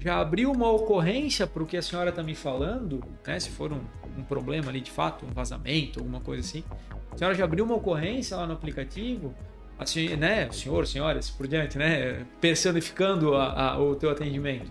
Já 0.00 0.20
abriu 0.20 0.50
uma 0.50 0.72
ocorrência 0.72 1.46
para 1.46 1.62
o 1.62 1.66
que 1.66 1.76
a 1.76 1.82
senhora 1.82 2.10
está 2.10 2.22
me 2.24 2.34
falando? 2.34 3.00
Né? 3.24 3.38
Se 3.38 3.50
for 3.50 3.72
um, 3.72 3.80
um 4.18 4.24
problema 4.24 4.68
ali 4.68 4.80
de 4.80 4.90
fato, 4.90 5.26
um 5.26 5.32
vazamento, 5.32 6.00
alguma 6.00 6.20
coisa 6.20 6.40
assim. 6.40 6.64
A 7.12 7.16
senhora 7.16 7.34
já 7.34 7.44
abriu 7.44 7.64
uma 7.64 7.74
ocorrência 7.74 8.36
lá 8.36 8.46
no 8.46 8.52
aplicativo, 8.52 9.34
assim, 9.78 10.16
né, 10.16 10.50
senhor, 10.50 10.86
senhora, 10.86 11.18
assim 11.18 11.32
por 11.36 11.46
diante, 11.46 11.78
né, 11.78 12.26
personificando 12.40 13.34
a, 13.34 13.72
a, 13.72 13.80
o 13.80 13.94
teu 13.94 14.10
atendimento. 14.10 14.70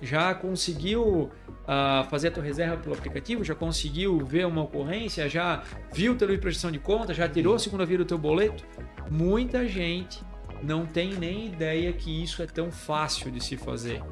Já 0.00 0.34
conseguiu 0.34 1.30
a 1.66 2.06
fazer 2.10 2.28
a 2.28 2.30
tua 2.30 2.42
reserva 2.42 2.76
pelo 2.76 2.94
aplicativo, 2.94 3.42
já 3.42 3.54
conseguiu 3.54 4.18
ver 4.24 4.46
uma 4.46 4.62
ocorrência, 4.62 5.28
já 5.28 5.62
viu 5.92 6.12
o 6.12 6.16
teu 6.16 6.26
livro 6.26 6.40
de 6.40 6.42
prestação 6.42 6.70
de 6.70 6.78
conta, 6.78 7.14
já 7.14 7.28
tirou 7.28 7.54
a 7.54 7.58
segunda 7.58 7.86
via 7.86 7.98
do 7.98 8.04
teu 8.04 8.18
boleto. 8.18 8.64
Muita 9.10 9.66
gente 9.66 10.22
não 10.62 10.84
tem 10.84 11.14
nem 11.14 11.46
ideia 11.46 11.92
que 11.92 12.22
isso 12.22 12.42
é 12.42 12.46
tão 12.46 12.70
fácil 12.70 13.30
de 13.30 13.42
se 13.42 13.56
fazer, 13.56 14.02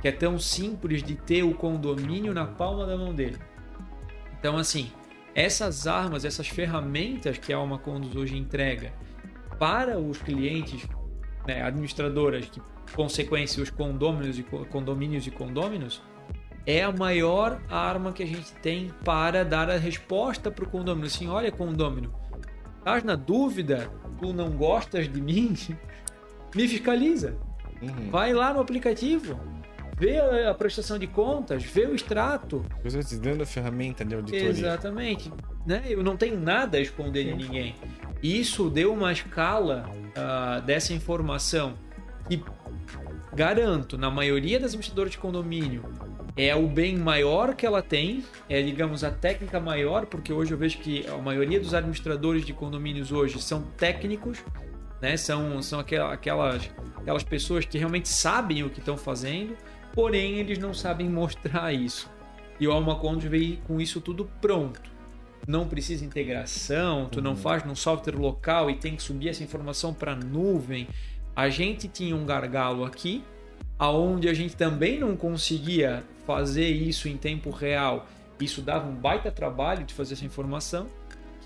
que 0.00 0.08
é 0.08 0.12
tão 0.12 0.38
simples 0.38 1.02
de 1.02 1.14
ter 1.14 1.42
o 1.42 1.54
condomínio 1.54 2.32
na 2.32 2.46
palma 2.46 2.86
da 2.86 2.96
mão 2.96 3.14
dele. 3.14 3.38
Então, 4.44 4.58
assim, 4.58 4.92
essas 5.34 5.86
armas, 5.86 6.22
essas 6.22 6.46
ferramentas 6.46 7.38
que 7.38 7.50
a 7.50 7.56
Alma 7.56 7.78
Conduz 7.78 8.14
hoje 8.14 8.36
entrega 8.36 8.92
para 9.58 9.98
os 9.98 10.18
clientes, 10.18 10.86
né, 11.46 11.62
administradoras, 11.62 12.44
que 12.50 12.60
consequência 12.94 13.62
os 13.62 13.70
condôminos 13.70 14.38
e 14.38 14.42
condomínios 14.42 15.26
e 15.26 15.30
condôminos, 15.30 16.02
é 16.66 16.82
a 16.82 16.92
maior 16.92 17.62
arma 17.70 18.12
que 18.12 18.22
a 18.22 18.26
gente 18.26 18.52
tem 18.56 18.92
para 19.02 19.46
dar 19.46 19.70
a 19.70 19.78
resposta 19.78 20.50
para 20.50 20.66
o 20.66 20.68
condômino. 20.68 21.06
Assim, 21.06 21.26
olha, 21.26 21.50
condômino, 21.50 22.14
estás 22.80 23.02
na 23.02 23.16
dúvida? 23.16 23.90
Tu 24.20 24.30
não 24.34 24.50
gostas 24.50 25.10
de 25.10 25.22
mim? 25.22 25.56
Me 26.54 26.68
fiscaliza. 26.68 27.34
Uhum. 27.80 28.10
Vai 28.10 28.34
lá 28.34 28.52
no 28.52 28.60
aplicativo, 28.60 29.40
vê 29.96 30.18
a 30.18 30.54
prestação 30.54 30.98
de 30.98 31.06
contas, 31.06 31.62
vê 31.64 31.86
o 31.86 31.94
extrato. 31.94 32.64
Eu 32.82 32.88
estou 32.88 33.02
te 33.02 33.16
dando 33.16 33.42
a 33.42 33.46
ferramenta 33.46 34.04
de 34.04 34.14
auditoria. 34.14 34.48
Exatamente. 34.48 35.32
Né? 35.66 35.84
Eu 35.88 36.02
não 36.02 36.16
tenho 36.16 36.38
nada 36.38 36.78
a 36.78 36.80
esconder 36.80 37.24
de 37.24 37.34
ninguém. 37.34 37.74
Isso 38.22 38.70
deu 38.70 38.92
uma 38.92 39.12
escala 39.12 39.88
uh, 39.90 40.62
dessa 40.62 40.92
informação 40.92 41.74
que 42.28 42.42
garanto, 43.34 43.98
na 43.98 44.10
maioria 44.10 44.58
das 44.58 44.70
administradoras 44.70 45.10
de 45.10 45.18
condomínio, 45.18 45.82
é 46.36 46.54
o 46.54 46.66
bem 46.66 46.96
maior 46.96 47.54
que 47.54 47.64
ela 47.64 47.82
tem, 47.82 48.24
é, 48.48 48.60
digamos, 48.62 49.04
a 49.04 49.10
técnica 49.10 49.60
maior, 49.60 50.06
porque 50.06 50.32
hoje 50.32 50.52
eu 50.52 50.58
vejo 50.58 50.78
que 50.78 51.06
a 51.06 51.16
maioria 51.18 51.60
dos 51.60 51.74
administradores 51.74 52.44
de 52.44 52.52
condomínios 52.52 53.12
hoje 53.12 53.40
são 53.40 53.62
técnicos, 53.76 54.38
né? 55.00 55.16
São, 55.16 55.60
são 55.62 55.78
aquelas, 55.78 56.70
aquelas 56.96 57.22
pessoas 57.22 57.64
que 57.64 57.78
realmente 57.78 58.08
sabem 58.08 58.64
o 58.64 58.70
que 58.70 58.80
estão 58.80 58.96
fazendo, 58.96 59.56
porém 59.94 60.38
eles 60.38 60.58
não 60.58 60.74
sabem 60.74 61.08
mostrar 61.08 61.72
isso. 61.72 62.10
E 62.58 62.66
o 62.66 62.72
Alma 62.72 62.98
veio 63.18 63.58
com 63.58 63.80
isso 63.80 64.00
tudo 64.00 64.28
pronto. 64.40 64.92
Não 65.46 65.68
precisa 65.68 66.04
integração, 66.04 67.08
tu 67.10 67.18
uhum. 67.18 67.24
não 67.24 67.36
faz 67.36 67.64
num 67.64 67.74
software 67.74 68.16
local 68.16 68.70
e 68.70 68.76
tem 68.76 68.96
que 68.96 69.02
subir 69.02 69.28
essa 69.28 69.44
informação 69.44 69.92
para 69.92 70.14
nuvem. 70.14 70.88
A 71.36 71.48
gente 71.48 71.86
tinha 71.86 72.16
um 72.16 72.24
gargalo 72.24 72.84
aqui, 72.84 73.22
aonde 73.78 74.28
a 74.28 74.34
gente 74.34 74.56
também 74.56 74.98
não 74.98 75.16
conseguia 75.16 76.02
fazer 76.26 76.68
isso 76.68 77.08
em 77.08 77.16
tempo 77.16 77.50
real. 77.50 78.06
Isso 78.40 78.62
dava 78.62 78.88
um 78.88 78.94
baita 78.94 79.30
trabalho 79.30 79.84
de 79.84 79.92
fazer 79.92 80.14
essa 80.14 80.24
informação. 80.24 80.86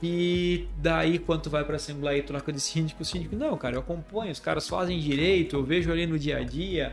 E 0.00 0.68
daí, 0.76 1.18
quando 1.18 1.50
vai 1.50 1.64
para 1.64 1.74
a 1.74 1.76
Assembleia 1.76 2.18
e 2.18 2.22
troca 2.22 2.52
de 2.52 2.61
síndico, 2.61 3.02
o 3.02 3.04
síndico, 3.04 3.34
não, 3.34 3.56
cara, 3.56 3.74
eu 3.74 3.80
acompanho, 3.80 4.30
os 4.30 4.38
caras 4.38 4.68
fazem 4.68 4.98
direito, 5.00 5.56
eu 5.56 5.64
vejo 5.64 5.90
ali 5.90 6.06
no 6.06 6.16
dia 6.16 6.38
a 6.38 6.44
dia. 6.44 6.92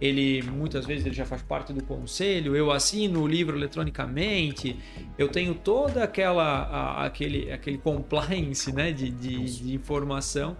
Ele 0.00 0.42
muitas 0.42 0.84
vezes 0.84 1.06
ele 1.06 1.14
já 1.14 1.24
faz 1.24 1.42
parte 1.42 1.72
do 1.72 1.82
conselho, 1.82 2.54
eu 2.54 2.70
assino 2.70 3.22
o 3.22 3.26
livro 3.26 3.56
eletronicamente, 3.56 4.76
eu 5.16 5.28
tenho 5.28 5.54
toda 5.54 6.04
aquela 6.04 6.44
a, 6.44 7.06
aquele, 7.06 7.50
aquele 7.50 7.78
compliance 7.78 8.72
né, 8.72 8.92
de, 8.92 9.08
de, 9.08 9.44
de 9.44 9.74
informação 9.74 10.56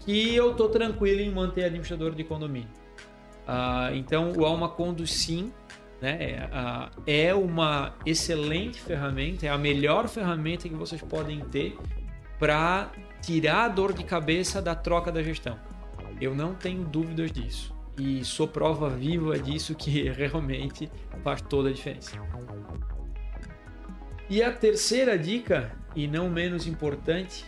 que 0.00 0.34
eu 0.34 0.54
tô 0.54 0.70
tranquilo 0.70 1.20
em 1.20 1.30
manter 1.30 1.64
administrador 1.64 2.14
de 2.14 2.24
condomínio. 2.24 2.70
Uh, 3.46 3.94
então 3.94 4.32
o 4.32 4.44
Alma 4.44 4.68
Conduz 4.70 5.10
sim 5.10 5.52
né, 6.00 6.48
uh, 6.50 7.02
é 7.06 7.34
uma 7.34 7.94
excelente 8.06 8.80
ferramenta, 8.80 9.46
é 9.46 9.50
a 9.50 9.58
melhor 9.58 10.08
ferramenta 10.08 10.66
que 10.66 10.74
vocês 10.74 11.02
podem 11.02 11.40
ter 11.40 11.76
para 12.38 12.90
tirar 13.20 13.64
a 13.64 13.68
dor 13.68 13.92
de 13.92 14.04
cabeça 14.04 14.62
da 14.62 14.74
troca 14.74 15.12
da 15.12 15.22
gestão. 15.22 15.58
Eu 16.20 16.34
não 16.34 16.54
tenho 16.54 16.84
dúvidas 16.84 17.30
disso 17.30 17.77
e 17.98 18.24
sou 18.24 18.46
prova 18.46 18.88
viva 18.88 19.38
disso 19.38 19.74
que 19.74 20.08
realmente 20.10 20.90
faz 21.22 21.42
toda 21.42 21.68
a 21.68 21.72
diferença. 21.72 22.18
E 24.30 24.42
a 24.42 24.52
terceira 24.52 25.18
dica, 25.18 25.72
e 25.96 26.06
não 26.06 26.28
menos 26.28 26.66
importante, 26.66 27.46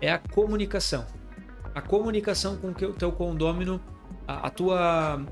é 0.00 0.10
a 0.10 0.18
comunicação. 0.18 1.06
A 1.74 1.80
comunicação 1.80 2.56
com 2.56 2.72
que 2.74 2.84
o 2.84 2.92
teu 2.92 3.12
condômino 3.12 3.80
a, 4.26 4.46
a 4.46 4.50
tua 4.50 5.24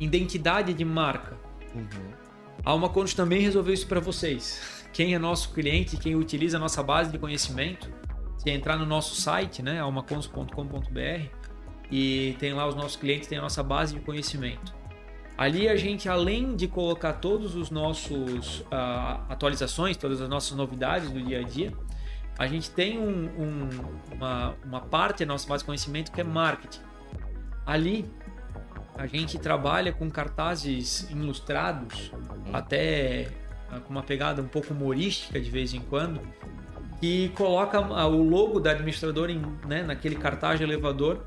identidade 0.00 0.72
de 0.72 0.84
marca. 0.84 1.36
Uhum. 1.74 2.28
A 2.64 2.70
Alma 2.70 2.88
Contos 2.88 3.14
também 3.14 3.40
resolveu 3.40 3.74
isso 3.74 3.86
para 3.86 4.00
vocês. 4.00 4.86
Quem 4.92 5.14
é 5.14 5.18
nosso 5.18 5.52
cliente, 5.52 5.96
quem 5.96 6.16
utiliza 6.16 6.56
a 6.56 6.60
nossa 6.60 6.82
base 6.82 7.12
de 7.12 7.18
conhecimento, 7.18 7.90
se 8.38 8.50
entrar 8.50 8.76
no 8.76 8.86
nosso 8.86 9.14
site, 9.20 9.62
né, 9.62 9.80
almacontos.com.br, 9.80 11.37
e 11.90 12.36
tem 12.38 12.52
lá 12.52 12.66
os 12.66 12.74
nossos 12.74 12.96
clientes, 12.96 13.28
tem 13.28 13.38
a 13.38 13.42
nossa 13.42 13.62
base 13.62 13.94
de 13.94 14.00
conhecimento. 14.00 14.74
Ali 15.36 15.68
a 15.68 15.76
gente, 15.76 16.08
além 16.08 16.56
de 16.56 16.66
colocar 16.66 17.14
todos 17.14 17.54
os 17.54 17.70
nossos 17.70 18.60
uh, 18.60 19.22
atualizações, 19.28 19.96
todas 19.96 20.20
as 20.20 20.28
nossas 20.28 20.56
novidades 20.56 21.10
do 21.10 21.22
dia 21.22 21.40
a 21.40 21.42
dia, 21.42 21.72
a 22.36 22.46
gente 22.46 22.70
tem 22.70 22.98
um, 22.98 23.26
um, 23.38 23.68
uma, 24.12 24.56
uma 24.64 24.80
parte 24.80 25.24
da 25.24 25.32
nossa 25.32 25.48
base 25.48 25.62
de 25.62 25.66
conhecimento 25.66 26.10
que 26.10 26.20
é 26.20 26.24
marketing. 26.24 26.80
Ali 27.64 28.10
a 28.96 29.06
gente 29.06 29.38
trabalha 29.38 29.92
com 29.92 30.10
cartazes 30.10 31.08
ilustrados, 31.08 32.10
uhum. 32.12 32.54
até 32.56 33.28
ah, 33.70 33.78
com 33.78 33.90
uma 33.90 34.02
pegada 34.02 34.42
um 34.42 34.48
pouco 34.48 34.74
humorística 34.74 35.40
de 35.40 35.50
vez 35.50 35.72
em 35.72 35.80
quando, 35.80 36.20
que 37.00 37.28
coloca 37.30 37.78
ah, 37.78 38.08
o 38.08 38.28
logo 38.28 38.58
da 38.58 38.72
administradora 38.72 39.30
em, 39.30 39.40
né, 39.66 39.84
naquele 39.84 40.16
cartaz 40.16 40.60
elevador 40.60 41.24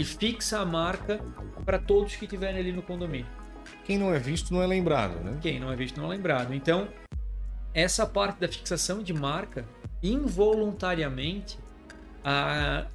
e 0.00 0.04
fixa 0.04 0.60
a 0.60 0.64
marca 0.64 1.20
para 1.62 1.78
todos 1.78 2.16
que 2.16 2.24
estiverem 2.24 2.58
ali 2.58 2.72
no 2.72 2.80
condomínio. 2.80 3.26
Quem 3.84 3.98
não 3.98 4.14
é 4.14 4.18
visto 4.18 4.50
não 4.50 4.62
é 4.62 4.66
lembrado, 4.66 5.22
né? 5.22 5.36
Quem 5.42 5.60
não 5.60 5.70
é 5.70 5.76
visto 5.76 6.00
não 6.00 6.06
é 6.06 6.16
lembrado. 6.16 6.54
Então, 6.54 6.88
essa 7.74 8.06
parte 8.06 8.40
da 8.40 8.48
fixação 8.48 9.02
de 9.02 9.12
marca, 9.12 9.66
involuntariamente, 10.02 11.58
ah, 12.24 12.86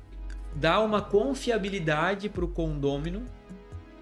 dá 0.56 0.80
uma 0.80 1.00
confiabilidade 1.00 2.28
para 2.28 2.44
o 2.44 2.48
condômino 2.48 3.24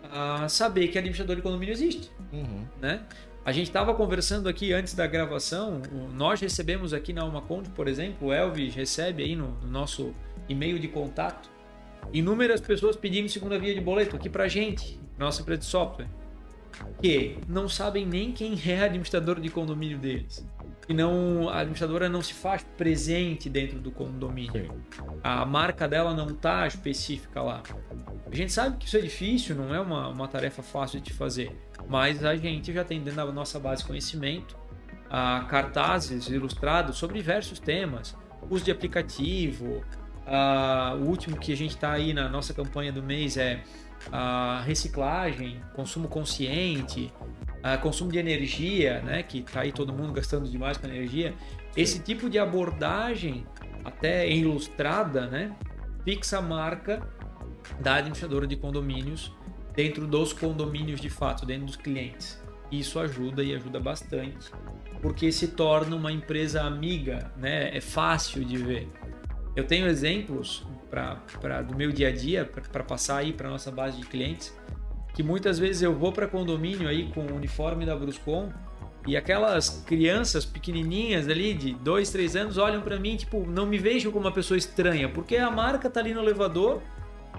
a 0.09 0.47
saber 0.47 0.87
que 0.87 0.97
administrador 0.97 1.35
de 1.35 1.41
condomínio 1.41 1.73
existe. 1.73 2.09
Uhum. 2.31 2.65
Né? 2.79 3.03
A 3.43 3.51
gente 3.51 3.67
estava 3.67 3.93
conversando 3.93 4.47
aqui 4.47 4.71
antes 4.71 4.93
da 4.93 5.05
gravação, 5.05 5.81
nós 6.13 6.39
recebemos 6.39 6.93
aqui 6.93 7.11
na 7.11 7.23
Almaconde, 7.23 7.69
por 7.71 7.89
exemplo, 7.89 8.29
o 8.29 8.33
Elvis 8.33 8.73
recebe 8.73 9.23
aí 9.23 9.35
no, 9.35 9.49
no 9.61 9.67
nosso 9.67 10.15
e-mail 10.47 10.79
de 10.79 10.87
contato 10.87 11.52
inúmeras 12.11 12.59
pessoas 12.61 12.95
pedindo 12.95 13.29
segunda 13.29 13.57
via 13.57 13.73
de 13.73 13.81
boleto 13.81 14.15
aqui 14.15 14.29
pra 14.29 14.47
gente, 14.47 14.99
nossa 15.17 15.41
empresa 15.41 15.59
de 15.59 15.65
software, 15.65 16.07
que 17.01 17.37
não 17.47 17.69
sabem 17.69 18.05
nem 18.05 18.31
quem 18.31 18.59
é 18.65 18.83
administrador 18.83 19.39
de 19.39 19.49
condomínio 19.49 19.97
deles 19.97 20.45
e 20.87 20.93
não 20.93 21.49
a 21.49 21.59
administradora 21.59 22.09
não 22.09 22.21
se 22.21 22.33
faz 22.33 22.65
presente 22.77 23.49
dentro 23.49 23.79
do 23.79 23.91
condomínio. 23.91 24.73
Sim. 24.91 25.03
A 25.23 25.45
marca 25.45 25.87
dela 25.87 26.13
não 26.13 26.27
está 26.27 26.67
específica 26.67 27.41
lá. 27.41 27.63
A 28.29 28.35
gente 28.35 28.51
sabe 28.51 28.77
que 28.77 28.85
isso 28.85 28.97
é 28.97 29.01
difícil, 29.01 29.55
não 29.55 29.73
é 29.73 29.79
uma, 29.79 30.09
uma 30.09 30.27
tarefa 30.27 30.61
fácil 30.61 30.99
de 30.99 31.13
fazer, 31.13 31.55
mas 31.87 32.23
a 32.23 32.35
gente 32.35 32.73
já 32.73 32.83
tem 32.83 33.01
dentro 33.01 33.25
da 33.25 33.31
nossa 33.31 33.59
base 33.59 33.81
de 33.81 33.87
conhecimento 33.87 34.57
a 35.09 35.45
cartazes 35.49 36.27
ilustrados 36.27 36.97
sobre 36.97 37.17
diversos 37.17 37.59
temas, 37.59 38.15
uso 38.49 38.65
de 38.65 38.71
aplicativo. 38.71 39.83
A, 40.25 40.95
o 40.99 41.05
último 41.05 41.37
que 41.37 41.51
a 41.51 41.57
gente 41.57 41.71
está 41.71 41.91
aí 41.91 42.13
na 42.13 42.29
nossa 42.29 42.53
campanha 42.53 42.91
do 42.91 43.03
mês 43.03 43.37
é 43.37 43.63
a 44.11 44.61
reciclagem, 44.65 45.61
consumo 45.73 46.07
consciente, 46.07 47.11
uh, 47.59 47.79
consumo 47.81 48.11
de 48.11 48.17
energia, 48.17 49.01
né, 49.01 49.23
que 49.23 49.39
está 49.39 49.61
aí 49.61 49.71
todo 49.71 49.93
mundo 49.93 50.13
gastando 50.13 50.49
demais 50.49 50.77
com 50.77 50.87
energia, 50.87 51.33
esse 51.75 51.99
tipo 51.99 52.29
de 52.29 52.37
abordagem, 52.37 53.45
até 53.83 54.29
ilustrada, 54.29 55.27
né, 55.27 55.55
fixa 56.03 56.39
a 56.39 56.41
marca 56.41 57.01
da 57.79 57.95
administradora 57.95 58.45
de 58.45 58.55
condomínios 58.55 59.33
dentro 59.75 60.05
dos 60.05 60.33
condomínios 60.33 60.99
de 60.99 61.09
fato, 61.09 61.45
dentro 61.45 61.65
dos 61.65 61.75
clientes. 61.75 62.41
Isso 62.71 62.99
ajuda 62.99 63.43
e 63.43 63.53
ajuda 63.53 63.79
bastante, 63.79 64.51
porque 65.01 65.31
se 65.31 65.49
torna 65.49 65.95
uma 65.95 66.11
empresa 66.11 66.63
amiga, 66.63 67.31
né? 67.37 67.75
É 67.75 67.81
fácil 67.81 68.43
de 68.43 68.57
ver. 68.57 68.89
Eu 69.55 69.65
tenho 69.65 69.87
exemplos 69.87 70.65
para 70.89 71.61
do 71.61 71.75
meu 71.75 71.91
dia 71.91 72.09
a 72.09 72.11
dia 72.11 72.45
para 72.71 72.83
passar 72.83 73.17
aí 73.17 73.33
para 73.33 73.49
nossa 73.49 73.71
base 73.71 73.97
de 73.97 74.05
clientes 74.05 74.55
que 75.13 75.21
muitas 75.21 75.59
vezes 75.59 75.81
eu 75.81 75.93
vou 75.93 76.11
para 76.11 76.27
condomínio 76.27 76.87
aí 76.87 77.11
com 77.11 77.21
o 77.21 77.35
uniforme 77.35 77.85
da 77.85 77.95
Bruscom 77.95 78.51
e 79.05 79.15
aquelas 79.15 79.83
crianças 79.85 80.45
pequenininhas 80.45 81.27
ali 81.27 81.53
de 81.53 81.73
2, 81.73 82.09
3 82.09 82.35
anos 82.35 82.57
olham 82.57 82.81
para 82.81 82.97
mim, 82.97 83.15
tipo, 83.15 83.45
não 83.45 83.65
me 83.65 83.77
vejam 83.77 84.11
como 84.11 84.25
uma 84.25 84.31
pessoa 84.31 84.57
estranha, 84.57 85.09
porque 85.09 85.35
a 85.35 85.51
marca 85.51 85.89
tá 85.89 85.99
ali 85.99 86.13
no 86.13 86.21
elevador 86.21 86.81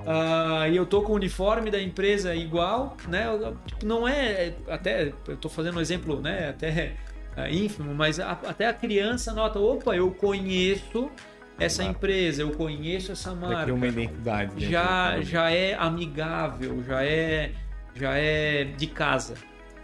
Uh, 0.05 0.69
e 0.71 0.77
eu 0.77 0.85
tô 0.85 1.03
com 1.03 1.13
o 1.13 1.15
uniforme 1.15 1.71
da 1.71 1.81
empresa 1.81 2.35
igual, 2.35 2.97
né? 3.09 3.25
Tipo, 3.65 3.87
não 3.87 4.07
é. 4.07 4.53
Até. 4.69 5.13
Eu 5.27 5.37
tô 5.37 5.49
fazendo 5.49 5.79
um 5.79 5.81
exemplo, 5.81 6.21
né? 6.21 6.49
Até 6.51 6.97
uh, 7.39 7.49
ínfimo, 7.51 7.95
mas 7.95 8.21
a, 8.21 8.33
até 8.33 8.67
a 8.67 8.75
criança 8.75 9.33
nota: 9.33 9.59
opa, 9.59 9.97
eu 9.97 10.11
conheço 10.11 11.11
essa 11.59 11.85
empresa, 11.85 12.43
eu 12.43 12.51
conheço 12.51 13.13
essa 13.13 13.35
marca. 13.35 13.73
uma 13.73 13.87
identidade. 13.87 14.69
Já, 14.69 15.21
já 15.21 15.51
é 15.51 15.75
amigável, 15.75 16.83
já 16.83 17.05
é, 17.05 17.53
já 17.95 18.17
é 18.17 18.65
de 18.65 18.87
casa. 18.87 19.35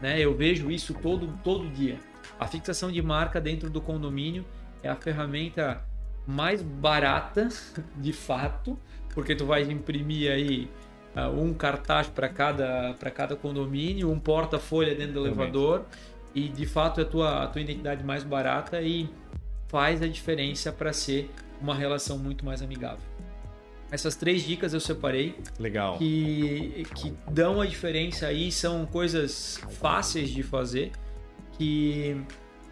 Né? 0.01 0.19
Eu 0.19 0.35
vejo 0.35 0.71
isso 0.71 0.95
todo, 0.95 1.29
todo 1.45 1.69
dia. 1.69 1.99
A 2.39 2.47
fixação 2.47 2.91
de 2.91 3.01
marca 3.01 3.41
dentro 3.41 3.71
do 3.71 3.81
condomínio 3.81 4.45
é 4.83 4.89
a 4.89 4.97
ferramenta 4.97 5.83
mais 6.27 6.63
barata, 6.63 7.49
de 7.97 8.13
fato, 8.13 8.79
porque 9.15 9.35
tu 9.35 9.47
vai 9.47 9.63
imprimir 9.63 10.31
aí 10.33 10.71
uh, 11.15 11.29
um 11.41 11.53
cartaz 11.55 12.09
para 12.09 12.29
cada, 12.29 12.95
cada 13.15 13.37
condomínio, 13.37 14.11
um 14.11 14.19
porta-folha 14.19 14.95
dentro 14.95 15.15
do 15.15 15.27
elevador 15.27 15.85
e 16.35 16.49
de 16.49 16.67
fato 16.67 17.01
é 17.01 17.03
a 17.03 17.07
tua, 17.07 17.45
a 17.45 17.47
tua 17.47 17.61
identidade 17.61 18.05
mais 18.05 18.23
barata 18.23 18.81
e 18.81 19.09
faz 19.69 20.03
a 20.03 20.09
diferença 20.09 20.73
para 20.73 20.93
ser 20.93 21.31
uma 21.61 21.75
relação 21.75 22.19
muito 22.19 22.45
mais 22.45 22.63
amigável. 22.63 23.05
Essas 23.91 24.15
três 24.15 24.43
dicas 24.43 24.73
eu 24.73 24.81
separei. 24.81 25.35
Legal. 25.59 25.99
Que, 25.99 26.87
que 26.95 27.13
dão 27.31 27.61
a 27.61 27.67
diferença 27.67 28.27
aí, 28.27 28.53
são 28.53 28.87
coisas 28.87 29.61
fáceis 29.81 30.31
de 30.31 30.43
fazer, 30.45 30.93
que 31.59 32.17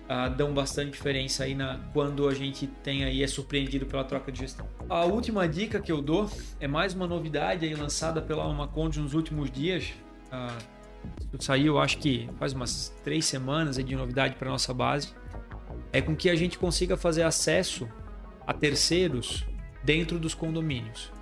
uh, 0.05 0.31
dão 0.37 0.55
bastante 0.55 0.93
diferença 0.93 1.43
aí 1.43 1.57
na, 1.57 1.81
quando 1.93 2.29
a 2.29 2.35
gente 2.35 2.69
tem 2.85 3.05
aí, 3.05 3.23
é 3.23 3.27
surpreendido 3.27 3.85
pela 3.85 4.05
troca 4.05 4.31
de 4.31 4.39
gestão. 4.39 4.69
A 4.89 5.05
última 5.05 5.49
dica 5.49 5.81
que 5.81 5.91
eu 5.91 6.01
dou 6.01 6.31
é 6.61 6.69
mais 6.69 6.95
uma 6.95 7.07
novidade 7.07 7.67
aí 7.67 7.75
lançada 7.75 8.23
pela 8.23 8.47
Umaconde 8.47 9.01
nos 9.01 9.13
últimos 9.13 9.51
dias. 9.51 9.93
Uh, 10.33 10.79
saiu, 11.41 11.79
acho 11.79 11.99
que 11.99 12.29
faz 12.39 12.53
umas 12.53 12.95
três 13.03 13.25
semanas 13.25 13.77
aí 13.77 13.83
de 13.83 13.97
novidade 13.97 14.37
para 14.37 14.49
nossa 14.49 14.73
base. 14.73 15.13
É 15.93 16.01
com 16.01 16.15
que 16.15 16.31
a 16.31 16.37
gente 16.37 16.59
consiga 16.59 16.97
fazer 16.97 17.25
acesso 17.25 17.89
a 18.49 18.55
terceiros 18.55 19.45
dentro 19.85 20.19
dos 20.19 20.33
condomínios. 20.33 21.13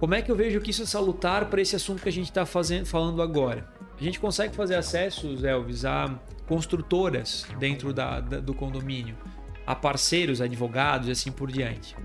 Como 0.00 0.16
é 0.16 0.20
que 0.20 0.32
eu 0.32 0.34
vejo 0.34 0.60
que 0.60 0.72
isso 0.72 0.82
é 0.82 0.86
salutar 0.86 1.46
para 1.46 1.62
esse 1.62 1.76
assunto 1.76 2.02
que 2.02 2.08
a 2.08 2.12
gente 2.12 2.28
está 2.28 2.44
falando 2.44 3.22
agora? 3.22 3.72
A 3.98 4.02
gente 4.02 4.18
consegue 4.18 4.52
fazer 4.52 4.74
acessos, 4.74 5.44
Elvis, 5.44 5.84
a 5.84 6.18
construtoras 6.48 7.46
dentro 7.60 7.92
da, 7.92 8.18
da, 8.18 8.40
do 8.40 8.52
condomínio, 8.52 9.16
a 9.64 9.76
parceiros, 9.76 10.40
advogados 10.40 11.06
e 11.06 11.12
assim 11.12 11.30
por 11.30 11.52
diante. 11.52 11.96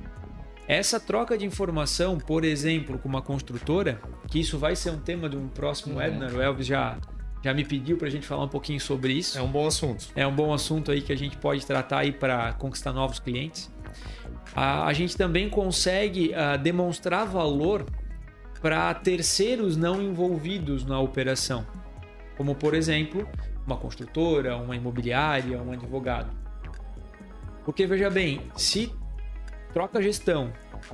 Essa 0.68 1.00
troca 1.00 1.36
de 1.36 1.44
informação, 1.44 2.20
por 2.20 2.46
exemplo, 2.46 3.00
com 3.00 3.10
uma 3.10 3.24
construtora, 3.24 4.00
que 4.28 4.40
isso 4.40 4.60
vai 4.60 4.76
ser 4.76 4.92
um 4.92 5.00
tema 5.00 5.28
de 5.28 5.36
um 5.36 5.48
próximo 5.48 5.96
uhum. 5.96 6.00
webinar, 6.00 6.36
o 6.36 6.40
Elvis 6.40 6.68
já, 6.68 7.00
já 7.44 7.52
me 7.52 7.66
pediu 7.66 7.98
para 7.98 8.08
a 8.08 8.12
gente 8.12 8.28
falar 8.28 8.44
um 8.44 8.50
pouquinho 8.50 8.80
sobre 8.80 9.14
isso. 9.14 9.40
É 9.40 9.42
um 9.42 9.52
bom 9.52 9.66
assunto. 9.66 10.06
É 10.16 10.28
um 10.28 10.36
bom 10.36 10.54
assunto 10.54 10.92
aí 10.92 11.02
que 11.02 11.12
a 11.12 11.18
gente 11.18 11.36
pode 11.38 11.66
tratar 11.66 11.98
aí 11.98 12.12
para 12.12 12.54
conquistar 12.54 12.94
novos 12.94 13.18
clientes 13.18 13.72
a, 14.56 14.86
a 14.86 14.94
gente 14.94 15.16
também 15.16 15.50
consegue 15.50 16.32
uh, 16.32 16.58
demonstrar 16.58 17.26
valor 17.26 17.86
para 18.62 18.94
terceiros 18.94 19.78
não 19.78 20.02
envolvidos 20.02 20.86
na 20.86 21.00
operação, 21.00 21.66
como 22.38 22.56
por 22.56 22.74
exemplo 22.74 23.28
uma 23.66 23.78
construtora, 23.78 24.58
uma 24.58 24.76
imobiliária, 24.76 25.62
um 25.62 25.72
advogado. 25.72 26.36
Porque 27.64 27.86
veja 27.86 28.10
bem, 28.10 28.42
se 28.56 28.92
troca 29.74 30.02
gestão, 30.02 30.52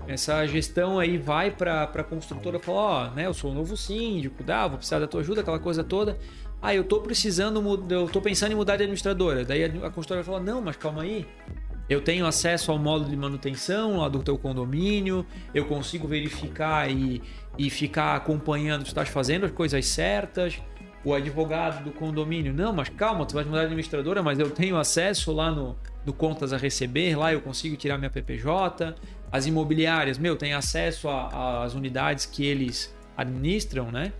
essa 0.07 0.45
gestão 0.45 0.99
aí 0.99 1.17
vai 1.17 1.51
para 1.51 1.83
a 1.83 2.03
construtora 2.03 2.57
e 2.57 2.61
fala: 2.61 2.77
Ó, 2.77 3.07
oh, 3.07 3.15
né, 3.15 3.25
eu 3.25 3.33
sou 3.33 3.51
o 3.51 3.53
novo 3.53 3.77
síndico, 3.77 4.43
dá, 4.43 4.67
vou 4.67 4.77
precisar 4.77 4.99
da 4.99 5.07
tua 5.07 5.21
ajuda, 5.21 5.41
aquela 5.41 5.59
coisa 5.59 5.83
toda. 5.83 6.17
Ah, 6.61 6.73
eu 6.73 6.83
tô 6.83 6.99
precisando, 6.99 7.61
eu 7.89 8.09
tô 8.09 8.21
pensando 8.21 8.51
em 8.51 8.55
mudar 8.55 8.75
de 8.75 8.83
administradora. 8.83 9.45
Daí 9.45 9.63
a 9.63 9.89
construtora 9.89 10.23
fala: 10.23 10.39
Não, 10.39 10.61
mas 10.61 10.75
calma 10.75 11.03
aí, 11.03 11.27
eu 11.89 12.01
tenho 12.01 12.25
acesso 12.25 12.71
ao 12.71 12.79
módulo 12.79 13.09
de 13.09 13.17
manutenção 13.17 13.97
lá 13.97 14.09
do 14.09 14.23
teu 14.23 14.37
condomínio, 14.37 15.25
eu 15.53 15.65
consigo 15.65 16.07
verificar 16.07 16.89
e, 16.89 17.21
e 17.57 17.69
ficar 17.69 18.15
acompanhando 18.15 18.81
se 18.81 18.87
estás 18.87 19.09
fazendo 19.09 19.45
as 19.45 19.51
coisas 19.51 19.85
certas. 19.85 20.59
O 21.03 21.13
advogado 21.13 21.83
do 21.83 21.91
condomínio, 21.91 22.51
não, 22.51 22.73
mas 22.73 22.89
calma, 22.89 23.27
tu 23.27 23.35
vai 23.35 23.43
mudar 23.43 23.59
de 23.59 23.65
administradora, 23.65 24.23
mas 24.23 24.39
eu 24.39 24.49
tenho 24.49 24.75
acesso 24.75 25.31
lá 25.31 25.51
no, 25.51 25.77
no 26.03 26.11
contas 26.11 26.51
a 26.51 26.57
receber, 26.57 27.15
lá 27.15 27.31
eu 27.31 27.41
consigo 27.41 27.75
tirar 27.75 27.99
minha 27.99 28.09
PPJ. 28.09 28.95
As 29.31 29.45
imobiliárias, 29.45 30.17
meu, 30.17 30.35
tem 30.35 30.53
acesso 30.53 31.07
às 31.07 31.75
unidades 31.75 32.25
que 32.25 32.43
eles 32.43 32.95
administram, 33.15 33.91
né? 33.91 34.11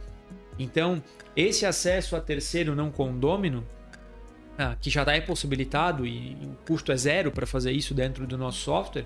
Então, 0.60 1.02
esse 1.36 1.66
acesso 1.66 2.16
a 2.16 2.22
terceiro 2.22 2.76
não 2.76 2.92
condômino 2.92 3.66
ah, 4.58 4.76
que 4.80 4.90
já 4.90 5.04
é 5.04 5.22
possibilitado 5.22 6.06
e 6.06 6.38
o 6.44 6.56
custo 6.68 6.92
é 6.92 6.98
zero 6.98 7.32
para 7.32 7.46
fazer 7.46 7.72
isso 7.72 7.94
dentro 7.94 8.26
do 8.26 8.38
nosso 8.38 8.60
software, 8.60 9.06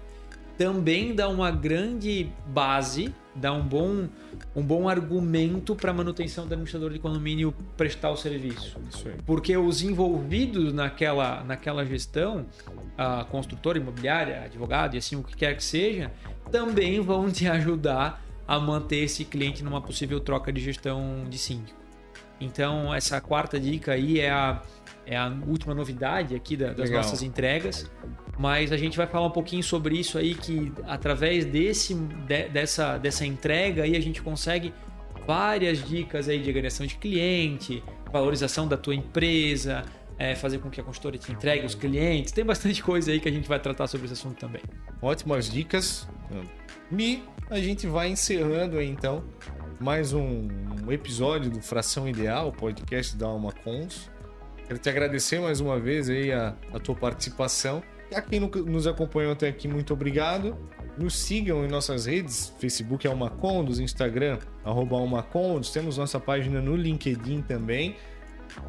também 0.59 1.15
dá 1.15 1.29
uma 1.29 1.49
grande 1.51 2.29
base, 2.47 3.15
dá 3.33 3.53
um 3.53 3.61
bom, 3.61 4.09
um 4.53 4.61
bom 4.61 4.89
argumento 4.89 5.73
para 5.73 5.91
a 5.91 5.93
manutenção 5.93 6.45
do 6.45 6.53
administrador 6.53 6.91
de 6.91 6.99
condomínio 6.99 7.55
prestar 7.77 8.09
o 8.09 8.17
serviço. 8.17 8.77
Porque 9.25 9.55
os 9.55 9.81
envolvidos 9.81 10.73
naquela, 10.73 11.45
naquela 11.45 11.85
gestão, 11.85 12.45
a 12.97 13.23
construtora 13.23 13.77
imobiliária, 13.77 14.43
advogado 14.43 14.95
e 14.95 14.97
assim 14.97 15.15
o 15.15 15.23
que 15.23 15.33
quer 15.37 15.55
que 15.55 15.63
seja, 15.63 16.11
também 16.51 16.99
vão 16.99 17.31
te 17.31 17.47
ajudar 17.47 18.21
a 18.45 18.59
manter 18.59 18.97
esse 18.97 19.23
cliente 19.23 19.63
numa 19.63 19.81
possível 19.81 20.19
troca 20.19 20.51
de 20.51 20.59
gestão 20.59 21.23
de 21.29 21.37
síndico. 21.37 21.79
Então, 22.41 22.93
essa 22.93 23.19
quarta 23.21 23.59
dica 23.59 23.93
aí 23.93 24.19
é 24.19 24.29
a 24.29 24.61
é 25.09 25.17
a 25.17 25.35
última 25.47 25.73
novidade 25.73 26.35
aqui 26.35 26.55
da, 26.55 26.67
das 26.67 26.87
Legal. 26.89 27.01
nossas 27.01 27.23
entregas. 27.23 27.89
Mas 28.37 28.71
a 28.71 28.77
gente 28.77 28.95
vai 28.95 29.07
falar 29.07 29.25
um 29.25 29.31
pouquinho 29.31 29.63
sobre 29.63 29.97
isso 29.97 30.19
aí, 30.19 30.35
que 30.35 30.71
através 30.87 31.43
desse, 31.45 31.95
de, 31.95 32.47
dessa, 32.47 32.97
dessa 32.99 33.25
entrega 33.25 33.83
aí 33.83 33.97
a 33.97 33.99
gente 33.99 34.21
consegue 34.21 34.71
várias 35.25 35.83
dicas 35.83 36.29
aí 36.29 36.39
de 36.39 36.49
agregação 36.49 36.85
de 36.85 36.95
cliente, 36.95 37.83
valorização 38.13 38.67
da 38.67 38.77
tua 38.77 38.93
empresa, 38.93 39.83
é, 40.17 40.35
fazer 40.35 40.59
com 40.59 40.69
que 40.69 40.79
a 40.79 40.83
consultora 40.83 41.17
te 41.17 41.31
entregue 41.31 41.65
os 41.65 41.73
clientes. 41.73 42.31
Tem 42.31 42.45
bastante 42.45 42.83
coisa 42.83 43.11
aí 43.11 43.19
que 43.19 43.27
a 43.27 43.31
gente 43.31 43.49
vai 43.49 43.59
tratar 43.59 43.87
sobre 43.87 44.05
esse 44.05 44.13
assunto 44.13 44.37
também. 44.37 44.61
Ótimas 45.01 45.49
dicas. 45.49 46.07
E 46.95 47.23
a 47.49 47.59
gente 47.59 47.87
vai 47.87 48.09
encerrando 48.09 48.77
aí 48.77 48.87
então 48.87 49.23
mais 49.79 50.13
um 50.13 50.47
episódio 50.91 51.49
do 51.49 51.61
Fração 51.61 52.07
Ideal, 52.07 52.51
podcast 52.51 53.17
da 53.17 53.25
Alma 53.25 53.51
Cons. 53.51 54.09
Quero 54.69 54.79
te 54.79 54.87
agradecer 54.87 55.39
mais 55.39 55.59
uma 55.59 55.79
vez 55.79 56.11
aí 56.11 56.31
a, 56.31 56.53
a 56.71 56.77
tua 56.77 56.93
participação. 56.93 57.81
E 58.11 58.13
a 58.13 58.21
quem 58.21 58.39
nos 58.39 58.85
acompanhou 58.85 59.31
até 59.31 59.47
aqui, 59.47 59.67
muito 59.67 59.91
obrigado. 59.91 60.55
Nos 60.95 61.17
sigam 61.17 61.65
em 61.65 61.67
nossas 61.67 62.05
redes, 62.05 62.53
Facebook 62.59 63.07
é 63.07 63.09
uma 63.09 63.31
Condos, 63.31 63.79
Instagram, 63.79 64.37
arroba 64.63 64.97
uma 64.97 65.23
Condos. 65.23 65.71
Temos 65.71 65.97
nossa 65.97 66.19
página 66.19 66.61
no 66.61 66.75
LinkedIn 66.75 67.41
também. 67.41 67.95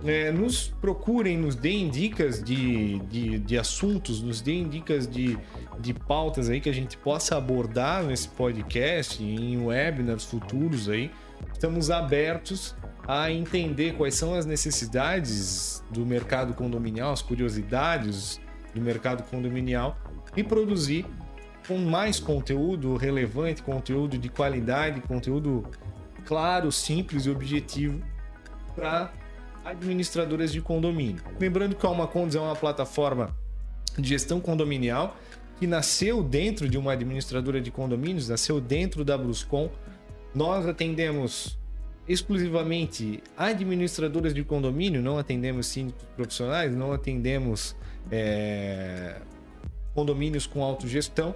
É, 0.03 0.33
nos 0.33 0.69
procurem, 0.69 1.37
nos 1.37 1.55
deem 1.55 1.91
dicas 1.91 2.43
de, 2.43 2.99
de, 3.01 3.39
de, 3.39 3.59
assuntos, 3.59 4.23
nos 4.23 4.41
deem 4.41 4.71
dicas 4.71 5.07
de, 5.07 5.39
de 5.79 5.93
pautas 5.93 6.49
aí 6.49 6.63
que 6.63 6.71
a 6.71 6.75
gente 6.75 6.97
possa 6.97 7.37
abordar 7.37 8.03
nesse 8.05 8.29
podcast, 8.29 9.23
em 9.23 9.63
webinars 9.67 10.25
futuros 10.25 10.89
aí. 10.89 11.11
Estamos 11.53 11.91
abertos 11.91 12.75
a 13.07 13.31
entender 13.31 13.95
quais 13.95 14.15
são 14.15 14.35
as 14.35 14.47
necessidades 14.47 15.83
do 15.91 16.07
mercado 16.07 16.55
condominial, 16.55 17.13
as 17.13 17.23
curiosidades 17.23 18.41
do 18.75 18.81
mercado 18.81 19.23
condominial 19.25 19.99
e 20.37 20.45
produzir 20.45 21.05
com 21.67 21.79
mais 21.79 22.19
conteúdo 22.19 22.97
relevante, 22.97 23.63
conteúdo 23.63 24.19
de 24.19 24.29
qualidade, 24.29 25.01
conteúdo 25.01 25.65
claro, 26.25 26.71
simples 26.71 27.27
e 27.27 27.31
objetivo 27.31 28.01
para 28.75 29.13
administradoras 29.65 30.53
de 30.53 30.61
condomínio. 30.61 31.23
Lembrando 31.39 31.77
que 31.77 31.85
a 31.85 31.89
Alma 31.89 32.07
Condos 32.07 32.35
é 32.35 32.41
uma 32.41 32.57
plataforma 32.57 33.37
de 33.99 34.09
gestão 34.09 34.41
condominial 34.41 35.17
que 35.59 35.67
nasceu 35.67 36.23
dentro 36.23 36.69
de 36.69 36.79
uma 36.79 36.93
administradora 36.93 37.61
de 37.61 37.71
condomínios, 37.71 38.29
nasceu 38.29 38.61
dentro 38.61 39.05
da 39.05 39.19
Bruscom. 39.19 39.71
Nós 40.35 40.67
atendemos 40.67 41.59
exclusivamente 42.13 43.23
administradoras 43.37 44.35
de 44.35 44.43
condomínio, 44.43 45.01
não 45.01 45.17
atendemos 45.17 45.67
síndicos 45.67 46.05
profissionais, 46.17 46.75
não 46.75 46.93
atendemos 46.93 47.77
é, 48.11 49.21
condomínios 49.95 50.45
com 50.45 50.65
autogestão 50.65 51.33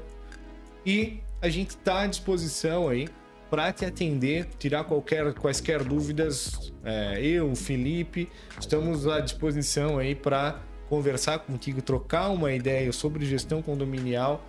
e 0.84 1.20
a 1.40 1.48
gente 1.48 1.70
está 1.70 2.00
à 2.00 2.06
disposição 2.08 2.88
aí 2.88 3.08
para 3.48 3.72
te 3.72 3.84
atender, 3.84 4.48
tirar 4.58 4.82
qualquer 4.82 5.32
quaisquer 5.34 5.84
dúvidas. 5.84 6.72
É, 6.82 7.24
eu, 7.24 7.54
Felipe, 7.54 8.28
estamos 8.58 9.06
à 9.06 9.20
disposição 9.20 9.96
aí 9.98 10.16
para 10.16 10.60
conversar 10.88 11.38
contigo, 11.38 11.80
trocar 11.80 12.30
uma 12.30 12.52
ideia 12.52 12.90
sobre 12.92 13.24
gestão 13.24 13.62
condominial 13.62 14.44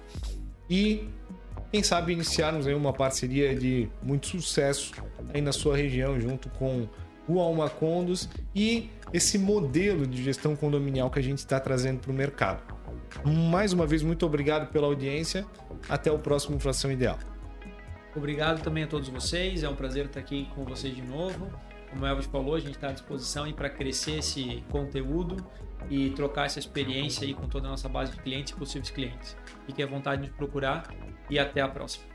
e 0.68 1.08
quem 1.76 1.84
sabe 1.84 2.14
iniciarmos 2.14 2.68
aí 2.68 2.74
uma 2.74 2.94
parceria 2.94 3.54
de 3.54 3.90
muito 4.02 4.28
sucesso 4.28 4.94
aí 5.34 5.42
na 5.42 5.52
sua 5.52 5.76
região, 5.76 6.18
junto 6.18 6.48
com 6.52 6.88
o 7.28 7.38
Alma 7.38 7.70
Condos 7.70 8.30
e 8.56 8.90
esse 9.12 9.38
modelo 9.38 10.08
de 10.08 10.24
gestão 10.24 10.56
condominial 10.56 11.12
que 11.12 11.20
a 11.20 11.22
gente 11.22 11.40
está 11.40 11.60
trazendo 11.60 12.00
para 12.00 12.12
o 12.12 12.14
mercado. 12.14 12.64
Mais 13.26 13.74
uma 13.74 13.86
vez, 13.86 14.04
muito 14.04 14.26
obrigado 14.26 14.72
pela 14.72 14.88
audiência. 14.88 15.46
Até 15.90 16.10
o 16.10 16.18
próximo 16.18 16.56
Inflação 16.56 16.90
Ideal. 16.90 17.20
Obrigado 18.16 18.64
também 18.64 18.86
a 18.86 18.88
todos 18.88 19.10
vocês. 19.10 19.62
É 19.62 19.68
um 19.68 19.76
prazer 19.76 20.06
estar 20.06 20.22
aqui 20.22 20.48
com 20.56 20.64
vocês 20.64 20.96
de 20.96 21.02
novo. 21.02 21.52
Como 21.90 22.04
o 22.04 22.08
Elvis 22.08 22.28
falou, 22.28 22.56
a 22.56 22.60
gente 22.60 22.76
está 22.76 22.88
à 22.88 22.94
disposição 22.94 23.52
para 23.52 23.70
crescer 23.70 24.20
esse 24.20 24.64
conteúdo 24.72 25.46
e 25.90 26.12
trocar 26.12 26.46
essa 26.46 26.58
experiência 26.58 27.28
aí 27.28 27.34
com 27.34 27.50
toda 27.50 27.68
a 27.68 27.72
nossa 27.72 27.90
base 27.90 28.14
de 28.14 28.22
clientes 28.22 28.54
e 28.54 28.56
possíveis 28.56 28.90
clientes. 28.90 29.36
Fique 29.66 29.82
à 29.82 29.88
vontade 29.88 30.24
de 30.24 30.30
procurar 30.30 30.84
e 31.30 31.40
até 31.40 31.62
a 31.62 31.68
próxima. 31.68 32.15